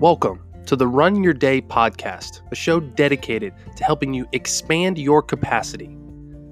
Welcome 0.00 0.44
to 0.66 0.76
the 0.76 0.86
Run 0.86 1.24
Your 1.24 1.34
Day 1.34 1.60
podcast, 1.60 2.48
a 2.52 2.54
show 2.54 2.78
dedicated 2.78 3.52
to 3.74 3.82
helping 3.82 4.14
you 4.14 4.28
expand 4.30 4.96
your 4.96 5.20
capacity, 5.22 5.98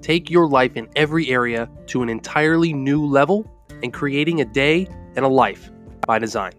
take 0.01 0.29
your 0.29 0.49
life 0.49 0.75
in 0.75 0.89
every 0.97 1.29
area 1.29 1.69
to 1.85 2.03
an 2.03 2.09
entirely 2.09 2.73
new 2.73 3.05
level, 3.05 3.49
and 3.81 3.93
creating 3.93 4.41
a 4.41 4.45
day 4.45 4.85
and 5.15 5.23
a 5.23 5.29
life 5.29 5.71
by 6.05 6.19
design. 6.19 6.51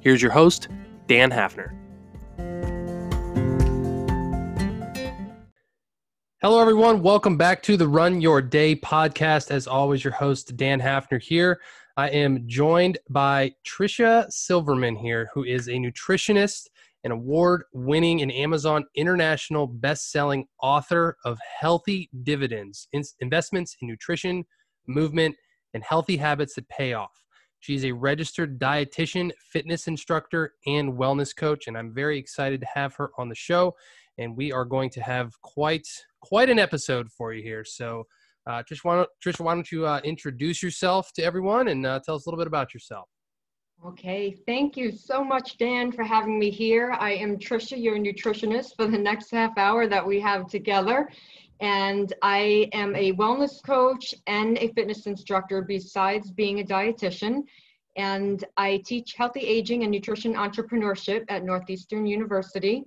Here's 0.00 0.20
your 0.20 0.30
host, 0.30 0.68
Dan 1.06 1.30
Hafner. 1.30 1.74
Hello, 6.42 6.60
everyone. 6.60 7.00
Welcome 7.00 7.38
back 7.38 7.62
to 7.62 7.78
the 7.78 7.88
Run 7.88 8.20
Your 8.20 8.42
Day 8.42 8.76
podcast. 8.76 9.50
As 9.50 9.66
always, 9.66 10.04
your 10.04 10.12
host, 10.12 10.54
Dan 10.54 10.82
Hafner 10.82 11.18
here. 11.18 11.62
I 11.98 12.08
am 12.08 12.46
joined 12.46 12.98
by 13.08 13.52
Tricia 13.64 14.30
Silverman 14.30 14.96
here, 14.96 15.30
who 15.32 15.44
is 15.44 15.68
a 15.68 15.72
nutritionist 15.72 16.68
an 17.06 17.12
award 17.12 17.62
winning 17.72 18.20
and 18.20 18.32
Amazon 18.32 18.84
international 18.96 19.68
best 19.68 20.10
selling 20.10 20.44
author 20.60 21.16
of 21.24 21.38
Healthy 21.60 22.10
Dividends 22.24 22.88
Investments 23.20 23.76
in 23.80 23.86
Nutrition, 23.86 24.44
Movement, 24.88 25.36
and 25.72 25.84
Healthy 25.84 26.16
Habits 26.16 26.54
That 26.54 26.68
Pay 26.68 26.94
Off. 26.94 27.12
She's 27.60 27.84
a 27.84 27.92
registered 27.92 28.58
dietitian, 28.58 29.30
fitness 29.52 29.86
instructor, 29.86 30.54
and 30.66 30.94
wellness 30.94 31.34
coach, 31.34 31.68
and 31.68 31.78
I'm 31.78 31.94
very 31.94 32.18
excited 32.18 32.60
to 32.60 32.66
have 32.74 32.96
her 32.96 33.10
on 33.16 33.28
the 33.28 33.36
show. 33.36 33.76
And 34.18 34.36
we 34.36 34.50
are 34.50 34.64
going 34.64 34.90
to 34.90 35.00
have 35.00 35.40
quite 35.42 35.86
quite 36.20 36.50
an 36.50 36.58
episode 36.58 37.12
for 37.12 37.32
you 37.32 37.42
here. 37.42 37.64
So, 37.64 38.08
uh, 38.46 38.62
why 38.82 39.04
don't, 39.24 39.40
why 39.40 39.54
don't 39.54 39.72
you 39.72 39.86
uh, 39.86 40.00
introduce 40.04 40.62
yourself 40.62 41.12
to 41.14 41.22
everyone 41.22 41.68
and 41.68 41.84
uh, 41.84 42.00
tell 42.04 42.14
us 42.14 42.26
a 42.26 42.30
little 42.30 42.38
bit 42.38 42.46
about 42.46 42.72
yourself? 42.72 43.08
Okay, 43.84 44.34
thank 44.46 44.76
you 44.76 44.90
so 44.90 45.22
much, 45.22 45.58
Dan, 45.58 45.92
for 45.92 46.02
having 46.02 46.38
me 46.38 46.50
here. 46.50 46.96
I 46.98 47.12
am 47.12 47.36
Tricia, 47.38 47.80
your 47.80 47.98
nutritionist 47.98 48.74
for 48.76 48.86
the 48.86 48.98
next 48.98 49.30
half 49.30 49.56
hour 49.58 49.86
that 49.86 50.06
we 50.06 50.18
have 50.20 50.48
together. 50.48 51.08
And 51.60 52.12
I 52.22 52.68
am 52.72 52.94
a 52.96 53.12
wellness 53.12 53.62
coach 53.62 54.14
and 54.26 54.58
a 54.58 54.68
fitness 54.72 55.06
instructor 55.06 55.62
besides 55.62 56.30
being 56.30 56.60
a 56.60 56.64
dietitian. 56.64 57.42
And 57.96 58.44
I 58.56 58.82
teach 58.86 59.14
healthy 59.14 59.40
aging 59.40 59.82
and 59.82 59.92
nutrition 59.92 60.34
entrepreneurship 60.34 61.24
at 61.28 61.44
Northeastern 61.44 62.06
University. 62.06 62.84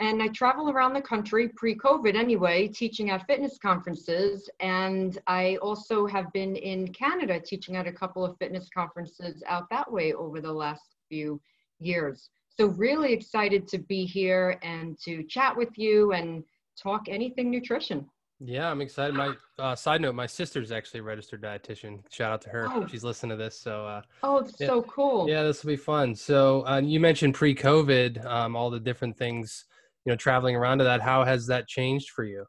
And 0.00 0.22
I 0.22 0.28
travel 0.28 0.70
around 0.70 0.94
the 0.94 1.02
country 1.02 1.48
pre 1.48 1.76
COVID 1.76 2.16
anyway, 2.16 2.66
teaching 2.66 3.10
at 3.10 3.26
fitness 3.26 3.58
conferences. 3.58 4.48
And 4.58 5.18
I 5.26 5.56
also 5.56 6.06
have 6.06 6.32
been 6.32 6.56
in 6.56 6.88
Canada 6.88 7.38
teaching 7.38 7.76
at 7.76 7.86
a 7.86 7.92
couple 7.92 8.24
of 8.24 8.36
fitness 8.38 8.68
conferences 8.72 9.42
out 9.46 9.68
that 9.68 9.90
way 9.92 10.14
over 10.14 10.40
the 10.40 10.52
last 10.52 10.96
few 11.10 11.38
years. 11.80 12.30
So, 12.58 12.66
really 12.66 13.12
excited 13.12 13.68
to 13.68 13.78
be 13.78 14.06
here 14.06 14.58
and 14.62 14.98
to 15.04 15.22
chat 15.24 15.54
with 15.54 15.78
you 15.78 16.12
and 16.12 16.44
talk 16.82 17.08
anything 17.08 17.50
nutrition. 17.50 18.08
Yeah, 18.42 18.70
I'm 18.70 18.80
excited. 18.80 19.14
My 19.14 19.34
uh, 19.58 19.74
side 19.74 20.00
note: 20.00 20.14
my 20.14 20.26
sister's 20.26 20.72
actually 20.72 21.00
a 21.00 21.02
registered 21.02 21.42
dietitian. 21.42 22.00
Shout 22.10 22.32
out 22.32 22.40
to 22.42 22.48
her. 22.48 22.66
Oh. 22.70 22.86
She's 22.86 23.04
listening 23.04 23.36
to 23.36 23.36
this. 23.36 23.60
So. 23.60 23.86
Uh, 23.86 24.02
oh, 24.22 24.48
yeah. 24.58 24.66
so 24.66 24.82
cool. 24.84 25.28
Yeah, 25.28 25.42
this 25.42 25.62
will 25.62 25.68
be 25.68 25.76
fun. 25.76 26.14
So 26.14 26.66
uh, 26.66 26.80
you 26.80 27.00
mentioned 27.00 27.34
pre-COVID, 27.34 28.24
um, 28.24 28.56
all 28.56 28.70
the 28.70 28.80
different 28.80 29.18
things 29.18 29.66
you 30.04 30.12
know 30.12 30.16
traveling 30.16 30.56
around 30.56 30.78
to 30.78 30.84
that 30.84 31.00
how 31.00 31.24
has 31.24 31.46
that 31.46 31.68
changed 31.68 32.10
for 32.10 32.24
you? 32.24 32.44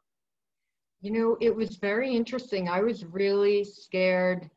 You 1.00 1.10
know 1.12 1.36
it 1.40 1.54
was 1.54 1.76
very 1.76 2.14
interesting. 2.14 2.68
I 2.68 2.80
was 2.80 3.04
really 3.04 3.64
scared 3.64 4.50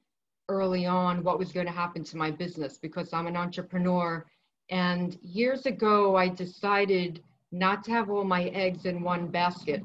early 0.48 0.86
on 0.86 1.24
what 1.24 1.40
was 1.40 1.52
going 1.52 1.66
to 1.66 1.72
happen 1.72 2.04
to 2.04 2.18
my 2.18 2.30
business 2.30 2.78
because 2.78 3.14
i'm 3.14 3.28
an 3.28 3.36
entrepreneur. 3.36 4.26
And 4.70 5.18
years 5.22 5.66
ago 5.66 6.16
i 6.16 6.28
decided 6.30 7.22
not 7.52 7.84
to 7.86 7.92
have 7.92 8.10
all 8.10 8.24
my 8.24 8.46
eggs 8.46 8.86
in 8.86 9.02
one 9.02 9.28
basket. 9.28 9.84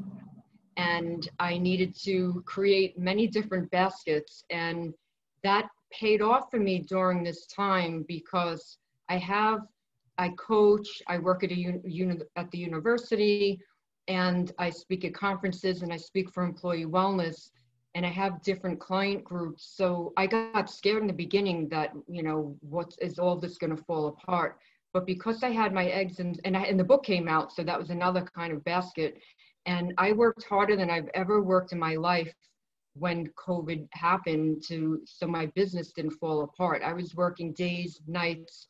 And 0.77 1.29
i 1.39 1.59
needed 1.59 1.97
to 2.05 2.43
create 2.47 2.99
many 2.99 3.27
different 3.27 3.71
baskets. 3.71 4.45
And 4.51 4.95
that 5.43 5.69
paid 5.91 6.23
off 6.23 6.51
for 6.51 6.61
me 6.61 6.81
during 6.81 7.25
this 7.25 7.47
time 7.47 8.05
because 8.07 8.79
i 9.09 9.17
have 9.17 9.61
I 10.21 10.29
coach, 10.37 11.03
I 11.09 11.17
work 11.17 11.43
at, 11.45 11.51
a 11.51 11.57
uni, 11.57 12.19
at 12.37 12.51
the 12.51 12.59
university, 12.59 13.59
and 14.07 14.53
I 14.59 14.69
speak 14.69 15.07
at 15.07 15.15
conferences 15.15 15.81
and 15.81 15.91
I 15.91 15.97
speak 15.97 16.31
for 16.31 16.43
employee 16.43 16.85
wellness 16.85 17.49
and 17.95 18.05
I 18.05 18.11
have 18.11 18.43
different 18.43 18.79
client 18.79 19.25
groups. 19.25 19.73
So 19.77 20.13
I 20.19 20.27
got 20.27 20.71
scared 20.71 21.01
in 21.01 21.07
the 21.09 21.15
beginning 21.15 21.69
that, 21.71 21.93
you 22.07 22.23
know, 22.23 22.55
what 22.61 22.95
is 23.01 23.19
all 23.19 23.37
this 23.37 23.57
going 23.57 23.75
to 23.75 23.83
fall 23.85 24.09
apart? 24.09 24.59
But 24.93 25.07
because 25.07 25.43
I 25.43 25.51
had 25.51 25.73
my 25.73 25.87
eggs 25.87 26.21
in, 26.21 26.37
and, 26.45 26.55
I, 26.55 26.65
and 26.65 26.79
the 26.79 26.85
book 26.85 27.03
came 27.03 27.27
out, 27.27 27.51
so 27.53 27.63
that 27.63 27.79
was 27.79 27.89
another 27.89 28.23
kind 28.23 28.53
of 28.53 28.63
basket. 28.65 29.17
And 29.65 29.95
I 29.97 30.13
worked 30.13 30.45
harder 30.45 30.77
than 30.77 30.91
I've 30.91 31.09
ever 31.15 31.43
worked 31.43 31.73
in 31.73 31.79
my 31.79 31.97
life 31.97 32.33
when 32.93 33.29
COVID 33.39 33.89
happened 33.93 34.63
to, 34.69 35.01
so 35.07 35.27
my 35.27 35.47
business 35.47 35.93
didn't 35.93 36.13
fall 36.13 36.43
apart. 36.43 36.83
I 36.85 36.93
was 36.93 37.15
working 37.15 37.53
days, 37.55 38.01
nights, 38.07 38.67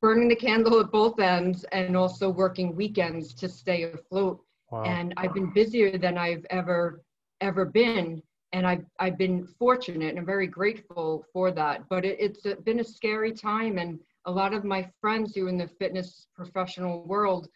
burning 0.00 0.28
the 0.28 0.36
candle 0.36 0.80
at 0.80 0.90
both 0.90 1.18
ends 1.18 1.64
and 1.72 1.96
also 1.96 2.28
working 2.30 2.74
weekends 2.74 3.34
to 3.34 3.48
stay 3.48 3.84
afloat. 3.84 4.40
Wow. 4.70 4.84
And 4.84 5.14
I've 5.16 5.34
been 5.34 5.52
busier 5.52 5.98
than 5.98 6.16
I've 6.16 6.46
ever 6.50 7.02
ever 7.40 7.64
been, 7.64 8.22
and 8.52 8.66
I've 8.66 8.84
I've 8.98 9.18
been 9.18 9.46
fortunate 9.58 10.10
and 10.10 10.18
I'm 10.18 10.26
very 10.26 10.46
grateful 10.46 11.24
for 11.32 11.50
that. 11.52 11.88
But 11.88 12.04
it, 12.04 12.16
it's 12.20 12.46
been 12.64 12.80
a 12.80 12.84
scary 12.84 13.32
time, 13.32 13.78
and 13.78 13.98
a 14.26 14.30
lot 14.30 14.54
of 14.54 14.64
my 14.64 14.88
friends 15.00 15.34
who 15.34 15.46
are 15.46 15.48
in 15.48 15.58
the 15.58 15.68
fitness 15.68 16.26
professional 16.36 17.04
world 17.04 17.48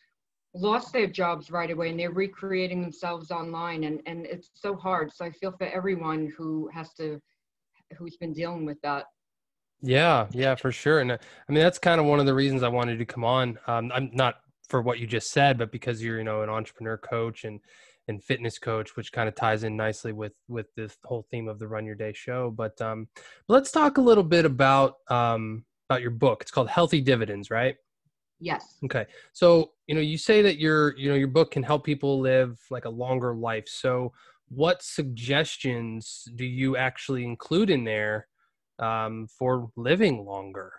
lost 0.54 0.92
their 0.92 1.06
jobs 1.06 1.50
right 1.50 1.70
away 1.70 1.90
and 1.90 1.98
they're 1.98 2.12
recreating 2.12 2.80
themselves 2.80 3.30
online 3.30 3.84
and 3.84 4.00
and 4.06 4.24
it's 4.26 4.50
so 4.54 4.76
hard 4.76 5.12
so 5.12 5.24
i 5.24 5.30
feel 5.30 5.50
for 5.50 5.66
everyone 5.66 6.32
who 6.38 6.70
has 6.72 6.94
to 6.94 7.20
who's 7.98 8.16
been 8.16 8.32
dealing 8.32 8.64
with 8.64 8.80
that 8.80 9.06
yeah, 9.84 10.26
yeah, 10.32 10.54
for 10.54 10.72
sure. 10.72 11.00
And 11.00 11.12
uh, 11.12 11.18
I 11.48 11.52
mean, 11.52 11.62
that's 11.62 11.78
kind 11.78 12.00
of 12.00 12.06
one 12.06 12.20
of 12.20 12.26
the 12.26 12.34
reasons 12.34 12.62
I 12.62 12.68
wanted 12.68 12.98
to 12.98 13.04
come 13.04 13.24
on. 13.24 13.58
Um, 13.66 13.92
I'm 13.94 14.10
not 14.12 14.36
for 14.68 14.80
what 14.80 14.98
you 14.98 15.06
just 15.06 15.30
said, 15.30 15.58
but 15.58 15.70
because 15.70 16.02
you're, 16.02 16.18
you 16.18 16.24
know, 16.24 16.42
an 16.42 16.50
entrepreneur 16.50 16.96
coach 16.96 17.44
and 17.44 17.60
and 18.08 18.22
fitness 18.22 18.58
coach, 18.58 18.96
which 18.96 19.12
kind 19.12 19.28
of 19.28 19.34
ties 19.34 19.64
in 19.64 19.76
nicely 19.76 20.12
with 20.12 20.32
with 20.48 20.66
this 20.74 20.96
whole 21.04 21.26
theme 21.30 21.48
of 21.48 21.58
the 21.58 21.68
Run 21.68 21.84
Your 21.84 21.94
Day 21.94 22.12
show. 22.12 22.50
But 22.50 22.80
um, 22.80 23.08
let's 23.48 23.70
talk 23.70 23.98
a 23.98 24.02
little 24.02 24.24
bit 24.24 24.44
about 24.44 24.96
um, 25.08 25.64
about 25.88 26.02
your 26.02 26.10
book. 26.10 26.42
It's 26.42 26.50
called 26.50 26.68
Healthy 26.68 27.02
Dividends, 27.02 27.50
right? 27.50 27.76
Yes. 28.40 28.78
Okay. 28.84 29.06
So 29.32 29.72
you 29.86 29.94
know, 29.94 30.00
you 30.00 30.18
say 30.18 30.42
that 30.42 30.58
your 30.58 30.96
you 30.96 31.08
know 31.10 31.14
your 31.14 31.28
book 31.28 31.50
can 31.50 31.62
help 31.62 31.84
people 31.84 32.20
live 32.20 32.58
like 32.70 32.86
a 32.86 32.90
longer 32.90 33.34
life. 33.34 33.68
So 33.68 34.12
what 34.48 34.82
suggestions 34.82 36.28
do 36.36 36.44
you 36.44 36.76
actually 36.76 37.24
include 37.24 37.70
in 37.70 37.84
there 37.84 38.28
um, 38.78 39.26
for 39.26 39.70
living 39.76 40.24
longer? 40.24 40.72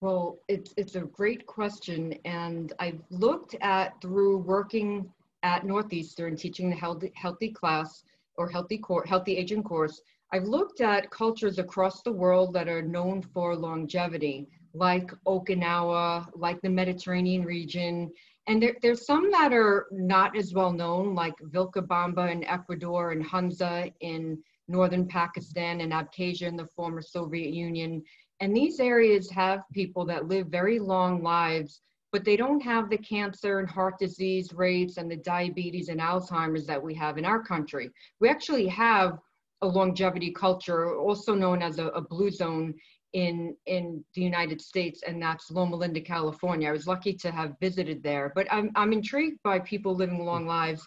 Well, 0.00 0.38
it's 0.48 0.74
it's 0.76 0.96
a 0.96 1.02
great 1.02 1.46
question, 1.46 2.14
and 2.24 2.72
I've 2.78 3.00
looked 3.10 3.54
at 3.60 4.00
through 4.00 4.38
working 4.38 5.10
at 5.42 5.64
Northeastern, 5.64 6.36
teaching 6.36 6.70
the 6.70 6.76
healthy 6.76 7.12
healthy 7.14 7.50
class 7.50 8.04
or 8.36 8.48
healthy 8.48 8.78
core 8.78 9.04
healthy 9.06 9.36
aging 9.36 9.62
course. 9.62 10.00
I've 10.32 10.44
looked 10.44 10.80
at 10.80 11.10
cultures 11.10 11.58
across 11.58 12.02
the 12.02 12.12
world 12.12 12.54
that 12.54 12.68
are 12.68 12.82
known 12.82 13.22
for 13.22 13.54
longevity, 13.54 14.48
like 14.72 15.10
Okinawa, 15.26 16.28
like 16.34 16.60
the 16.62 16.70
Mediterranean 16.70 17.44
region, 17.44 18.10
and 18.46 18.60
there, 18.60 18.74
there's 18.82 19.06
some 19.06 19.30
that 19.30 19.52
are 19.52 19.86
not 19.92 20.36
as 20.36 20.52
well 20.52 20.72
known, 20.72 21.14
like 21.14 21.34
Vilcabamba 21.38 22.32
in 22.32 22.44
Ecuador 22.44 23.12
and 23.12 23.24
Hunza 23.24 23.90
in 24.00 24.42
northern 24.72 25.06
Pakistan 25.06 25.82
and 25.82 25.92
Abkhazia 25.92 26.48
in 26.48 26.56
the 26.56 26.66
former 26.74 27.02
Soviet 27.02 27.52
Union. 27.52 28.02
And 28.40 28.56
these 28.56 28.80
areas 28.80 29.30
have 29.30 29.60
people 29.72 30.04
that 30.06 30.26
live 30.26 30.48
very 30.48 30.78
long 30.80 31.22
lives, 31.22 31.80
but 32.10 32.24
they 32.24 32.36
don't 32.36 32.60
have 32.60 32.90
the 32.90 32.98
cancer 32.98 33.60
and 33.60 33.70
heart 33.70 33.98
disease 34.00 34.52
rates 34.52 34.96
and 34.96 35.08
the 35.08 35.16
diabetes 35.16 35.88
and 35.88 36.00
Alzheimer's 36.00 36.66
that 36.66 36.82
we 36.82 36.94
have 36.94 37.18
in 37.18 37.24
our 37.24 37.42
country. 37.42 37.90
We 38.18 38.28
actually 38.28 38.66
have 38.68 39.18
a 39.60 39.66
longevity 39.66 40.32
culture, 40.32 40.96
also 40.96 41.34
known 41.34 41.62
as 41.62 41.78
a, 41.78 41.86
a 41.88 42.00
blue 42.00 42.30
zone 42.30 42.74
in 43.12 43.54
in 43.66 44.02
the 44.14 44.22
United 44.22 44.60
States, 44.60 45.02
and 45.06 45.22
that's 45.22 45.50
Loma 45.50 45.76
Linda, 45.76 46.00
California. 46.00 46.68
I 46.68 46.72
was 46.72 46.86
lucky 46.86 47.12
to 47.14 47.30
have 47.30 47.58
visited 47.60 48.02
there, 48.02 48.32
but 48.34 48.46
I'm 48.50 48.70
I'm 48.74 48.92
intrigued 48.92 49.38
by 49.42 49.58
people 49.60 49.94
living 49.94 50.24
long 50.24 50.46
lives 50.46 50.82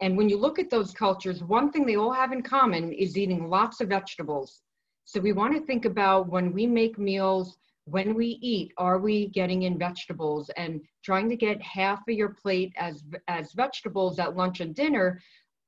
and 0.00 0.16
when 0.16 0.28
you 0.28 0.38
look 0.38 0.58
at 0.58 0.70
those 0.70 0.92
cultures, 0.92 1.42
one 1.42 1.70
thing 1.72 1.86
they 1.86 1.96
all 1.96 2.12
have 2.12 2.32
in 2.32 2.42
common 2.42 2.92
is 2.92 3.16
eating 3.16 3.48
lots 3.48 3.80
of 3.80 3.88
vegetables. 3.88 4.60
So 5.04 5.20
we 5.20 5.32
want 5.32 5.54
to 5.54 5.64
think 5.64 5.84
about 5.84 6.28
when 6.28 6.52
we 6.52 6.66
make 6.66 6.98
meals, 6.98 7.56
when 7.84 8.14
we 8.14 8.38
eat, 8.42 8.72
are 8.76 8.98
we 8.98 9.28
getting 9.28 9.62
in 9.62 9.78
vegetables 9.78 10.50
and 10.56 10.80
trying 11.04 11.28
to 11.30 11.36
get 11.36 11.62
half 11.62 12.00
of 12.08 12.14
your 12.14 12.30
plate 12.30 12.72
as 12.76 13.04
as 13.28 13.52
vegetables 13.52 14.18
at 14.18 14.36
lunch 14.36 14.60
and 14.60 14.74
dinner. 14.74 15.20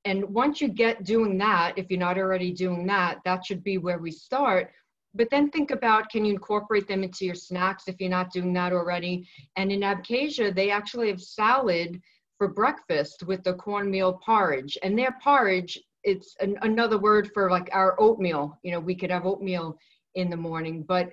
And 0.04 0.24
once 0.34 0.60
you 0.60 0.68
get 0.68 1.04
doing 1.04 1.38
that, 1.38 1.74
if 1.76 1.86
you're 1.88 2.00
not 2.00 2.18
already 2.18 2.52
doing 2.52 2.86
that, 2.86 3.18
that 3.24 3.46
should 3.46 3.62
be 3.62 3.78
where 3.78 3.98
we 3.98 4.10
start. 4.10 4.72
but 5.14 5.30
then 5.30 5.50
think 5.50 5.70
about 5.70 6.10
can 6.10 6.24
you 6.24 6.32
incorporate 6.32 6.86
them 6.86 7.02
into 7.02 7.24
your 7.24 7.34
snacks 7.34 7.88
if 7.88 7.96
you're 7.98 8.10
not 8.10 8.32
doing 8.32 8.52
that 8.52 8.72
already 8.72 9.26
and 9.56 9.72
in 9.72 9.80
abkhazia 9.80 10.54
they 10.54 10.70
actually 10.70 11.08
have 11.08 11.20
salad 11.20 12.00
for 12.38 12.48
breakfast 12.48 13.24
with 13.24 13.42
the 13.42 13.54
cornmeal 13.54 14.14
porridge. 14.24 14.78
And 14.82 14.98
their 14.98 15.16
porridge 15.22 15.78
it's 16.04 16.36
an, 16.40 16.56
another 16.62 16.96
word 16.98 17.30
for 17.34 17.50
like 17.50 17.68
our 17.72 18.00
oatmeal. 18.00 18.56
You 18.62 18.72
know 18.72 18.80
we 18.80 18.94
could 18.94 19.10
have 19.10 19.26
oatmeal 19.26 19.76
in 20.14 20.30
the 20.30 20.36
morning 20.36 20.84
but 20.86 21.12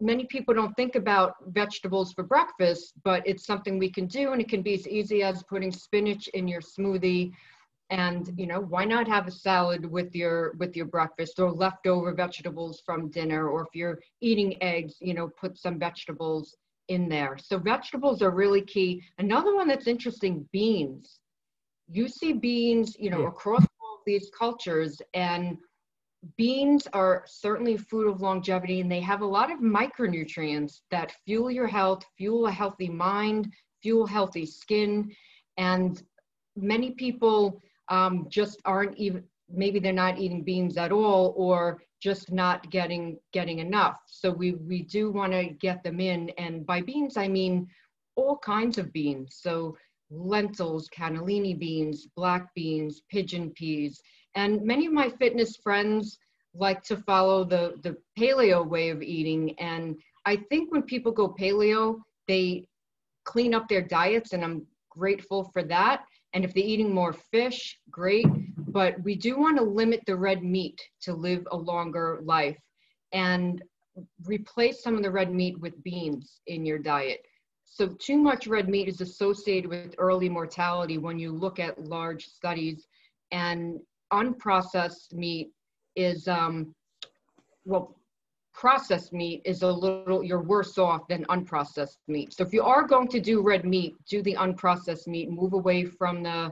many 0.00 0.24
people 0.24 0.54
don't 0.54 0.74
think 0.74 0.94
about 0.94 1.34
vegetables 1.48 2.12
for 2.12 2.24
breakfast 2.24 2.92
but 3.04 3.22
it's 3.26 3.46
something 3.46 3.78
we 3.78 3.90
can 3.90 4.06
do 4.06 4.32
and 4.32 4.40
it 4.40 4.48
can 4.48 4.62
be 4.62 4.74
as 4.74 4.86
easy 4.88 5.22
as 5.22 5.42
putting 5.44 5.72
spinach 5.72 6.28
in 6.28 6.46
your 6.46 6.60
smoothie. 6.60 7.32
And 7.90 8.32
you 8.36 8.46
know 8.46 8.60
why 8.60 8.84
not 8.84 9.08
have 9.08 9.26
a 9.26 9.30
salad 9.30 9.84
with 9.86 10.14
your 10.14 10.54
with 10.58 10.76
your 10.76 10.86
breakfast? 10.86 11.38
Or 11.38 11.50
leftover 11.50 12.12
vegetables 12.12 12.82
from 12.84 13.10
dinner 13.10 13.48
or 13.48 13.62
if 13.62 13.74
you're 13.74 13.98
eating 14.20 14.60
eggs 14.62 14.96
you 15.00 15.14
know 15.14 15.28
put 15.40 15.56
some 15.56 15.78
vegetables 15.78 16.54
in 16.88 17.08
there. 17.08 17.36
So 17.38 17.58
vegetables 17.58 18.22
are 18.22 18.30
really 18.30 18.62
key. 18.62 19.02
Another 19.18 19.54
one 19.54 19.68
that's 19.68 19.86
interesting 19.86 20.48
beans. 20.52 21.18
You 21.88 22.08
see 22.08 22.32
beans 22.32 22.96
you 22.98 23.10
know 23.10 23.22
hmm. 23.22 23.28
across 23.28 23.64
all 23.80 24.00
these 24.06 24.30
cultures 24.36 25.00
and 25.14 25.58
beans 26.36 26.88
are 26.92 27.24
certainly 27.26 27.76
food 27.76 28.08
of 28.08 28.20
longevity 28.20 28.80
and 28.80 28.90
they 28.90 29.00
have 29.00 29.20
a 29.20 29.26
lot 29.26 29.50
of 29.52 29.60
micronutrients 29.60 30.80
that 30.90 31.12
fuel 31.24 31.50
your 31.50 31.66
health 31.68 32.04
fuel 32.16 32.46
a 32.46 32.50
healthy 32.50 32.88
mind 32.88 33.52
fuel 33.82 34.06
healthy 34.06 34.44
skin 34.44 35.08
and 35.56 36.02
many 36.56 36.90
people 36.92 37.62
um, 37.88 38.26
just 38.28 38.60
aren't 38.64 38.96
even 38.96 39.22
maybe 39.48 39.78
they're 39.78 39.92
not 39.92 40.18
eating 40.18 40.42
beans 40.42 40.76
at 40.76 40.90
all 40.90 41.32
or 41.36 41.80
just 42.06 42.30
not 42.30 42.70
getting 42.70 43.18
getting 43.32 43.58
enough. 43.58 43.98
So 44.06 44.30
we 44.30 44.52
we 44.52 44.82
do 44.82 45.10
want 45.10 45.32
to 45.32 45.46
get 45.66 45.82
them 45.82 45.98
in. 45.98 46.30
And 46.38 46.64
by 46.64 46.80
beans 46.80 47.16
i 47.16 47.26
mean 47.26 47.66
all 48.14 48.38
kinds 48.38 48.78
of 48.78 48.92
beans. 48.92 49.38
So 49.44 49.76
lentils 50.08 50.88
cannellini 50.96 51.58
beans 51.58 52.06
black 52.14 52.54
beans 52.54 53.02
pigeon 53.10 53.50
peas. 53.58 54.00
And 54.36 54.62
many 54.62 54.86
of 54.86 54.92
my 54.92 55.08
fitness 55.20 55.56
friends 55.56 56.16
like 56.54 56.80
to 56.84 56.96
follow 56.96 57.38
the 57.42 57.64
the 57.82 57.96
paleo 58.16 58.60
way 58.74 58.90
of 58.90 59.02
eating. 59.02 59.42
And 59.58 59.96
i 60.32 60.36
think 60.48 60.70
when 60.70 60.82
people 60.92 61.10
go 61.10 61.34
paleo 61.40 61.84
they 62.28 62.68
clean 63.32 63.52
up 63.52 63.66
their 63.66 63.86
diets. 63.98 64.32
And 64.32 64.44
i'm 64.44 64.58
grateful 65.00 65.50
for 65.52 65.62
that. 65.64 66.04
And 66.34 66.44
if 66.44 66.54
they're 66.54 66.72
eating 66.74 66.92
more 66.94 67.14
fish, 67.34 67.78
great. 67.90 68.30
But 68.76 69.02
we 69.04 69.14
do 69.14 69.38
want 69.38 69.56
to 69.56 69.64
limit 69.64 70.02
the 70.06 70.16
red 70.16 70.44
meat 70.44 70.78
to 71.00 71.14
live 71.14 71.48
a 71.50 71.56
longer 71.56 72.20
life 72.22 72.58
and 73.10 73.62
replace 74.26 74.82
some 74.82 74.96
of 74.96 75.02
the 75.02 75.10
red 75.10 75.32
meat 75.32 75.58
with 75.58 75.82
beans 75.82 76.42
in 76.46 76.66
your 76.66 76.78
diet. 76.78 77.20
So 77.64 77.88
too 77.98 78.18
much 78.18 78.46
red 78.46 78.68
meat 78.68 78.86
is 78.86 79.00
associated 79.00 79.70
with 79.70 79.94
early 79.96 80.28
mortality 80.28 80.98
when 80.98 81.18
you 81.18 81.32
look 81.32 81.58
at 81.58 81.88
large 81.88 82.26
studies 82.26 82.86
and 83.32 83.80
unprocessed 84.12 85.14
meat 85.14 85.52
is 85.94 86.28
um, 86.28 86.74
well 87.64 87.96
processed 88.52 89.14
meat 89.14 89.40
is 89.46 89.62
a 89.62 89.72
little 89.72 90.22
you're 90.22 90.42
worse 90.42 90.76
off 90.76 91.08
than 91.08 91.24
unprocessed 91.26 91.98
meat 92.08 92.32
so 92.32 92.42
if 92.42 92.52
you 92.54 92.62
are 92.62 92.86
going 92.86 93.08
to 93.08 93.20
do 93.20 93.42
red 93.42 93.66
meat 93.66 93.94
do 94.08 94.22
the 94.22 94.34
unprocessed 94.34 95.06
meat 95.06 95.30
move 95.30 95.52
away 95.52 95.84
from 95.84 96.22
the 96.22 96.50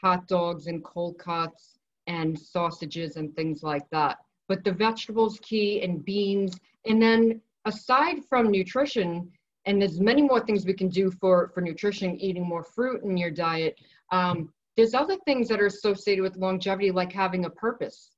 hot 0.00 0.26
dogs 0.26 0.66
and 0.66 0.84
cold 0.84 1.18
cuts 1.18 1.78
and 2.06 2.38
sausages 2.38 3.16
and 3.16 3.34
things 3.34 3.62
like 3.62 3.88
that. 3.90 4.18
But 4.48 4.64
the 4.64 4.72
vegetables 4.72 5.40
key 5.42 5.82
and 5.82 6.04
beans. 6.04 6.58
And 6.86 7.02
then 7.02 7.40
aside 7.64 8.24
from 8.28 8.50
nutrition 8.50 9.30
and 9.64 9.82
there's 9.82 10.00
many 10.00 10.22
more 10.22 10.38
things 10.40 10.64
we 10.64 10.72
can 10.72 10.88
do 10.88 11.10
for 11.10 11.50
for 11.52 11.60
nutrition 11.60 12.20
eating 12.20 12.46
more 12.46 12.62
fruit 12.62 13.02
in 13.02 13.16
your 13.16 13.32
diet 13.32 13.76
um, 14.12 14.52
there's 14.76 14.94
other 14.94 15.16
things 15.24 15.48
that 15.48 15.60
are 15.60 15.66
associated 15.66 16.22
with 16.22 16.36
longevity 16.36 16.90
like 16.90 17.12
having 17.12 17.46
a 17.46 17.50
purpose. 17.50 18.10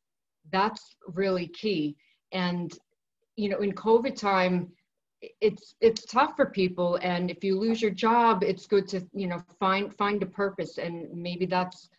That's 0.51 0.97
really 1.07 1.47
key. 1.49 1.97
And 2.33 2.77
you 3.37 3.49
know 3.49 3.61
in 3.61 3.73
covid 3.73 4.17
time 4.17 4.69
it's 5.21 5.75
it's 5.81 6.05
tough 6.05 6.37
for 6.37 6.47
people 6.47 6.99
and 7.03 7.31
if 7.31 7.43
you 7.43 7.59
lose 7.59 7.83
your 7.83 7.91
job 7.91 8.43
it's 8.45 8.67
good 8.67 8.87
to 8.87 9.05
you 9.13 9.27
know 9.27 9.43
find 9.59 9.95
find 9.97 10.23
a 10.23 10.27
purpose 10.27 10.79
and 10.79 11.09
maybe 11.13 11.45
that's 11.45 11.91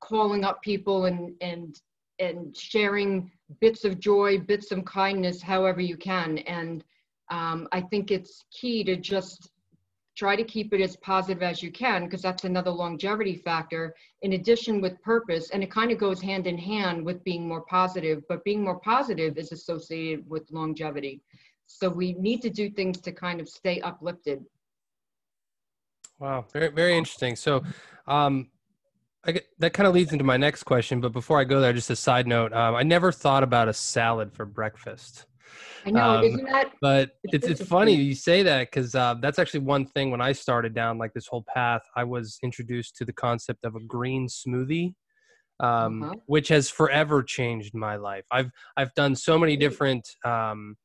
calling 0.00 0.44
up 0.44 0.60
people 0.62 1.04
and 1.04 1.34
and 1.40 1.80
and 2.18 2.56
sharing 2.56 3.30
bits 3.60 3.84
of 3.84 4.00
joy 4.00 4.38
bits 4.38 4.72
of 4.72 4.84
kindness 4.84 5.40
however 5.40 5.80
you 5.80 5.96
can 5.96 6.38
and 6.38 6.84
um, 7.30 7.68
i 7.72 7.80
think 7.80 8.10
it's 8.10 8.44
key 8.50 8.82
to 8.82 8.96
just 8.96 9.50
try 10.16 10.34
to 10.34 10.42
keep 10.42 10.74
it 10.74 10.80
as 10.80 10.96
positive 10.96 11.44
as 11.44 11.62
you 11.62 11.70
can 11.70 12.04
because 12.04 12.22
that's 12.22 12.42
another 12.42 12.72
longevity 12.72 13.36
factor 13.36 13.94
in 14.22 14.32
addition 14.32 14.80
with 14.80 15.00
purpose 15.00 15.50
and 15.50 15.62
it 15.62 15.70
kind 15.70 15.92
of 15.92 15.98
goes 15.98 16.20
hand 16.20 16.48
in 16.48 16.58
hand 16.58 17.04
with 17.04 17.22
being 17.22 17.46
more 17.46 17.62
positive 17.66 18.20
but 18.28 18.42
being 18.42 18.64
more 18.64 18.80
positive 18.80 19.38
is 19.38 19.52
associated 19.52 20.28
with 20.28 20.50
longevity 20.50 21.22
so 21.68 21.88
we 21.88 22.14
need 22.14 22.42
to 22.42 22.50
do 22.50 22.68
things 22.68 23.00
to 23.00 23.12
kind 23.12 23.40
of 23.40 23.48
stay 23.48 23.80
uplifted 23.82 24.44
wow 26.18 26.44
very 26.52 26.68
very 26.68 26.96
interesting 26.96 27.36
so 27.36 27.62
um 28.06 28.48
I 29.24 29.32
get, 29.32 29.46
that 29.58 29.72
kind 29.72 29.86
of 29.86 29.94
leads 29.94 30.12
into 30.12 30.24
my 30.24 30.36
next 30.36 30.64
question 30.64 31.00
but 31.00 31.12
before 31.12 31.38
i 31.38 31.44
go 31.44 31.60
there 31.60 31.72
just 31.72 31.90
a 31.90 31.96
side 31.96 32.26
note 32.26 32.52
um, 32.52 32.74
i 32.74 32.82
never 32.82 33.12
thought 33.12 33.42
about 33.42 33.68
a 33.68 33.72
salad 33.72 34.32
for 34.32 34.44
breakfast 34.44 35.26
I 35.86 35.90
know, 35.90 36.10
um, 36.18 36.24
isn't 36.24 36.44
that? 36.44 36.72
But 36.80 37.12
it's 37.24 37.46
it's 37.46 37.64
funny 37.64 37.94
you 37.94 38.14
say 38.14 38.42
that 38.42 38.70
because 38.70 38.94
uh, 38.94 39.14
that's 39.20 39.38
actually 39.38 39.60
one 39.60 39.86
thing 39.86 40.10
when 40.10 40.20
I 40.20 40.32
started 40.32 40.74
down 40.74 40.98
like 40.98 41.12
this 41.14 41.26
whole 41.26 41.44
path, 41.54 41.82
I 41.96 42.04
was 42.04 42.38
introduced 42.42 42.96
to 42.96 43.04
the 43.04 43.12
concept 43.12 43.64
of 43.64 43.74
a 43.74 43.80
green 43.80 44.28
smoothie, 44.28 44.94
um, 45.60 46.02
uh-huh. 46.02 46.14
which 46.26 46.48
has 46.48 46.68
forever 46.68 47.22
changed 47.22 47.74
my 47.74 47.96
life. 47.96 48.24
I've 48.30 48.50
I've 48.76 48.94
done 48.94 49.14
so 49.14 49.38
many 49.38 49.56
different 49.56 50.08
um, 50.24 50.76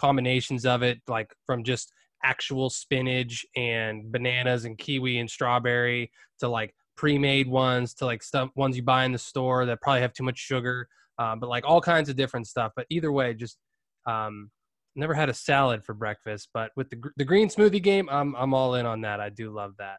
combinations 0.00 0.64
of 0.64 0.82
it, 0.82 1.00
like 1.06 1.30
from 1.46 1.62
just 1.62 1.92
actual 2.24 2.70
spinach 2.70 3.44
and 3.56 4.10
bananas 4.10 4.64
and 4.64 4.78
kiwi 4.78 5.18
and 5.18 5.30
strawberry 5.30 6.10
to 6.38 6.48
like 6.48 6.74
pre-made 6.96 7.48
ones 7.48 7.94
to 7.94 8.04
like 8.04 8.22
stuff 8.22 8.50
ones 8.56 8.76
you 8.76 8.82
buy 8.82 9.04
in 9.04 9.12
the 9.12 9.18
store 9.18 9.64
that 9.66 9.80
probably 9.80 10.00
have 10.00 10.12
too 10.12 10.24
much 10.24 10.38
sugar. 10.38 10.88
Uh, 11.18 11.36
but 11.36 11.48
like 11.48 11.64
all 11.66 11.80
kinds 11.80 12.08
of 12.08 12.16
different 12.16 12.46
stuff. 12.46 12.72
But 12.74 12.86
either 12.90 13.12
way, 13.12 13.34
just 13.34 13.58
um, 14.06 14.50
never 14.96 15.14
had 15.14 15.28
a 15.28 15.34
salad 15.34 15.84
for 15.84 15.94
breakfast, 15.94 16.48
but 16.54 16.70
with 16.76 16.88
the 16.90 16.98
the 17.16 17.24
green 17.24 17.48
smoothie 17.48 17.82
game, 17.82 18.08
I'm 18.10 18.34
I'm 18.36 18.54
all 18.54 18.74
in 18.74 18.86
on 18.86 19.02
that. 19.02 19.20
I 19.20 19.28
do 19.28 19.50
love 19.50 19.74
that. 19.78 19.98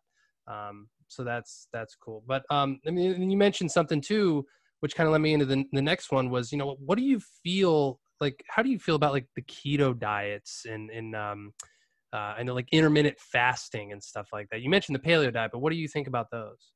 Um, 0.51 0.89
so 1.07 1.23
that's 1.23 1.67
that's 1.71 1.95
cool. 1.95 2.23
But 2.27 2.43
um, 2.49 2.79
I 2.87 2.91
mean, 2.91 3.29
you 3.29 3.37
mentioned 3.37 3.71
something 3.71 4.01
too, 4.01 4.45
which 4.79 4.95
kind 4.95 5.07
of 5.07 5.13
led 5.13 5.21
me 5.21 5.33
into 5.33 5.45
the 5.45 5.63
the 5.73 5.81
next 5.81 6.11
one 6.11 6.29
was 6.29 6.51
you 6.51 6.57
know 6.57 6.75
what 6.85 6.97
do 6.97 7.03
you 7.03 7.21
feel 7.43 7.99
like? 8.21 8.43
How 8.47 8.61
do 8.61 8.69
you 8.69 8.79
feel 8.79 8.95
about 8.95 9.13
like 9.13 9.27
the 9.35 9.41
keto 9.41 9.97
diets 9.97 10.65
and 10.69 10.89
and 10.89 11.15
um, 11.15 11.53
uh, 12.13 12.35
and 12.37 12.49
like 12.53 12.69
intermittent 12.71 13.19
fasting 13.19 13.91
and 13.91 14.01
stuff 14.01 14.29
like 14.31 14.47
that? 14.51 14.61
You 14.61 14.69
mentioned 14.69 14.95
the 14.95 14.99
paleo 14.99 15.33
diet, 15.33 15.51
but 15.51 15.59
what 15.59 15.71
do 15.71 15.77
you 15.77 15.87
think 15.87 16.07
about 16.07 16.27
those? 16.31 16.71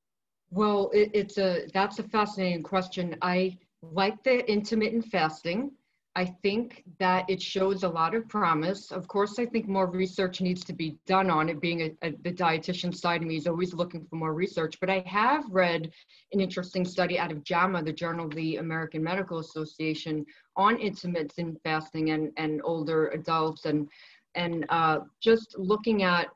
Well, 0.50 0.90
it, 0.94 1.12
it's 1.14 1.38
a 1.38 1.68
that's 1.74 2.00
a 2.00 2.04
fascinating 2.04 2.64
question. 2.64 3.16
I 3.22 3.58
like 3.82 4.24
the 4.24 4.50
intermittent 4.52 5.06
fasting. 5.06 5.72
I 6.18 6.26
think 6.26 6.84
that 7.00 7.30
it 7.30 7.42
shows 7.42 7.84
a 7.84 7.90
lot 7.90 8.16
of 8.16 8.28
promise. 8.30 8.92
Of 8.92 9.06
course, 9.08 9.38
I 9.38 9.46
think 9.46 9.68
more 9.68 9.88
research 9.88 10.40
needs 10.40 10.64
to 10.64 10.72
be 10.74 10.98
done 11.06 11.30
on 11.30 11.50
it. 11.50 11.60
Being 11.60 11.82
a, 11.82 11.92
a, 12.04 12.12
the 12.24 12.32
dietitian 12.32 12.96
side 12.96 13.22
of 13.22 13.28
me 13.28 13.36
is 13.36 13.48
always 13.48 13.74
looking 13.74 14.06
for 14.06 14.16
more 14.16 14.34
research. 14.34 14.80
But 14.80 14.90
I 14.90 15.04
have 15.06 15.44
read 15.50 15.92
an 16.32 16.40
interesting 16.40 16.86
study 16.86 17.20
out 17.20 17.34
of 17.34 17.44
JAMA, 17.44 17.84
the 17.84 17.92
Journal 17.92 18.28
of 18.28 18.36
the 18.36 18.58
American 18.58 19.04
Medical 19.04 19.40
Association, 19.40 20.26
on 20.56 20.78
intermittent 20.78 21.60
fasting 21.64 22.12
and, 22.12 22.32
and 22.38 22.62
older 22.64 23.10
adults, 23.10 23.66
and 23.66 23.90
and 24.36 24.66
uh, 24.70 25.00
just 25.22 25.56
looking 25.58 26.04
at 26.04 26.28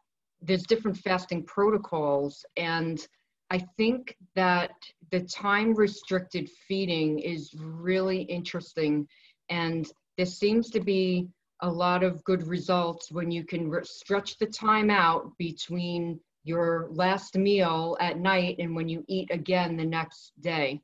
there's 0.42 0.64
different 0.64 0.98
fasting 0.98 1.44
protocols 1.44 2.46
and 2.58 3.08
I 3.52 3.60
think 3.78 4.16
that 4.36 4.72
the 5.12 5.22
time 5.22 5.74
restricted 5.74 6.50
feeding 6.68 7.20
is 7.20 7.54
really 7.58 8.22
interesting 8.22 9.08
and 9.50 9.92
there 10.18 10.26
seems 10.26 10.70
to 10.72 10.80
be 10.80 11.28
a 11.62 11.70
lot 11.70 12.04
of 12.04 12.24
good 12.24 12.48
results 12.48 13.12
when 13.12 13.32
you 13.32 13.44
can 13.44 13.70
re- 13.70 13.84
stretch 13.84 14.38
the 14.38 14.46
time 14.46 14.90
out 14.90 15.38
between 15.38 16.20
your 16.44 16.88
last 16.92 17.38
meal 17.38 17.98
at 18.00 18.18
night 18.18 18.56
and 18.60 18.76
when 18.76 18.88
you 18.88 19.04
eat 19.08 19.30
again 19.32 19.76
the 19.76 19.86
next 19.86 20.32
day. 20.40 20.82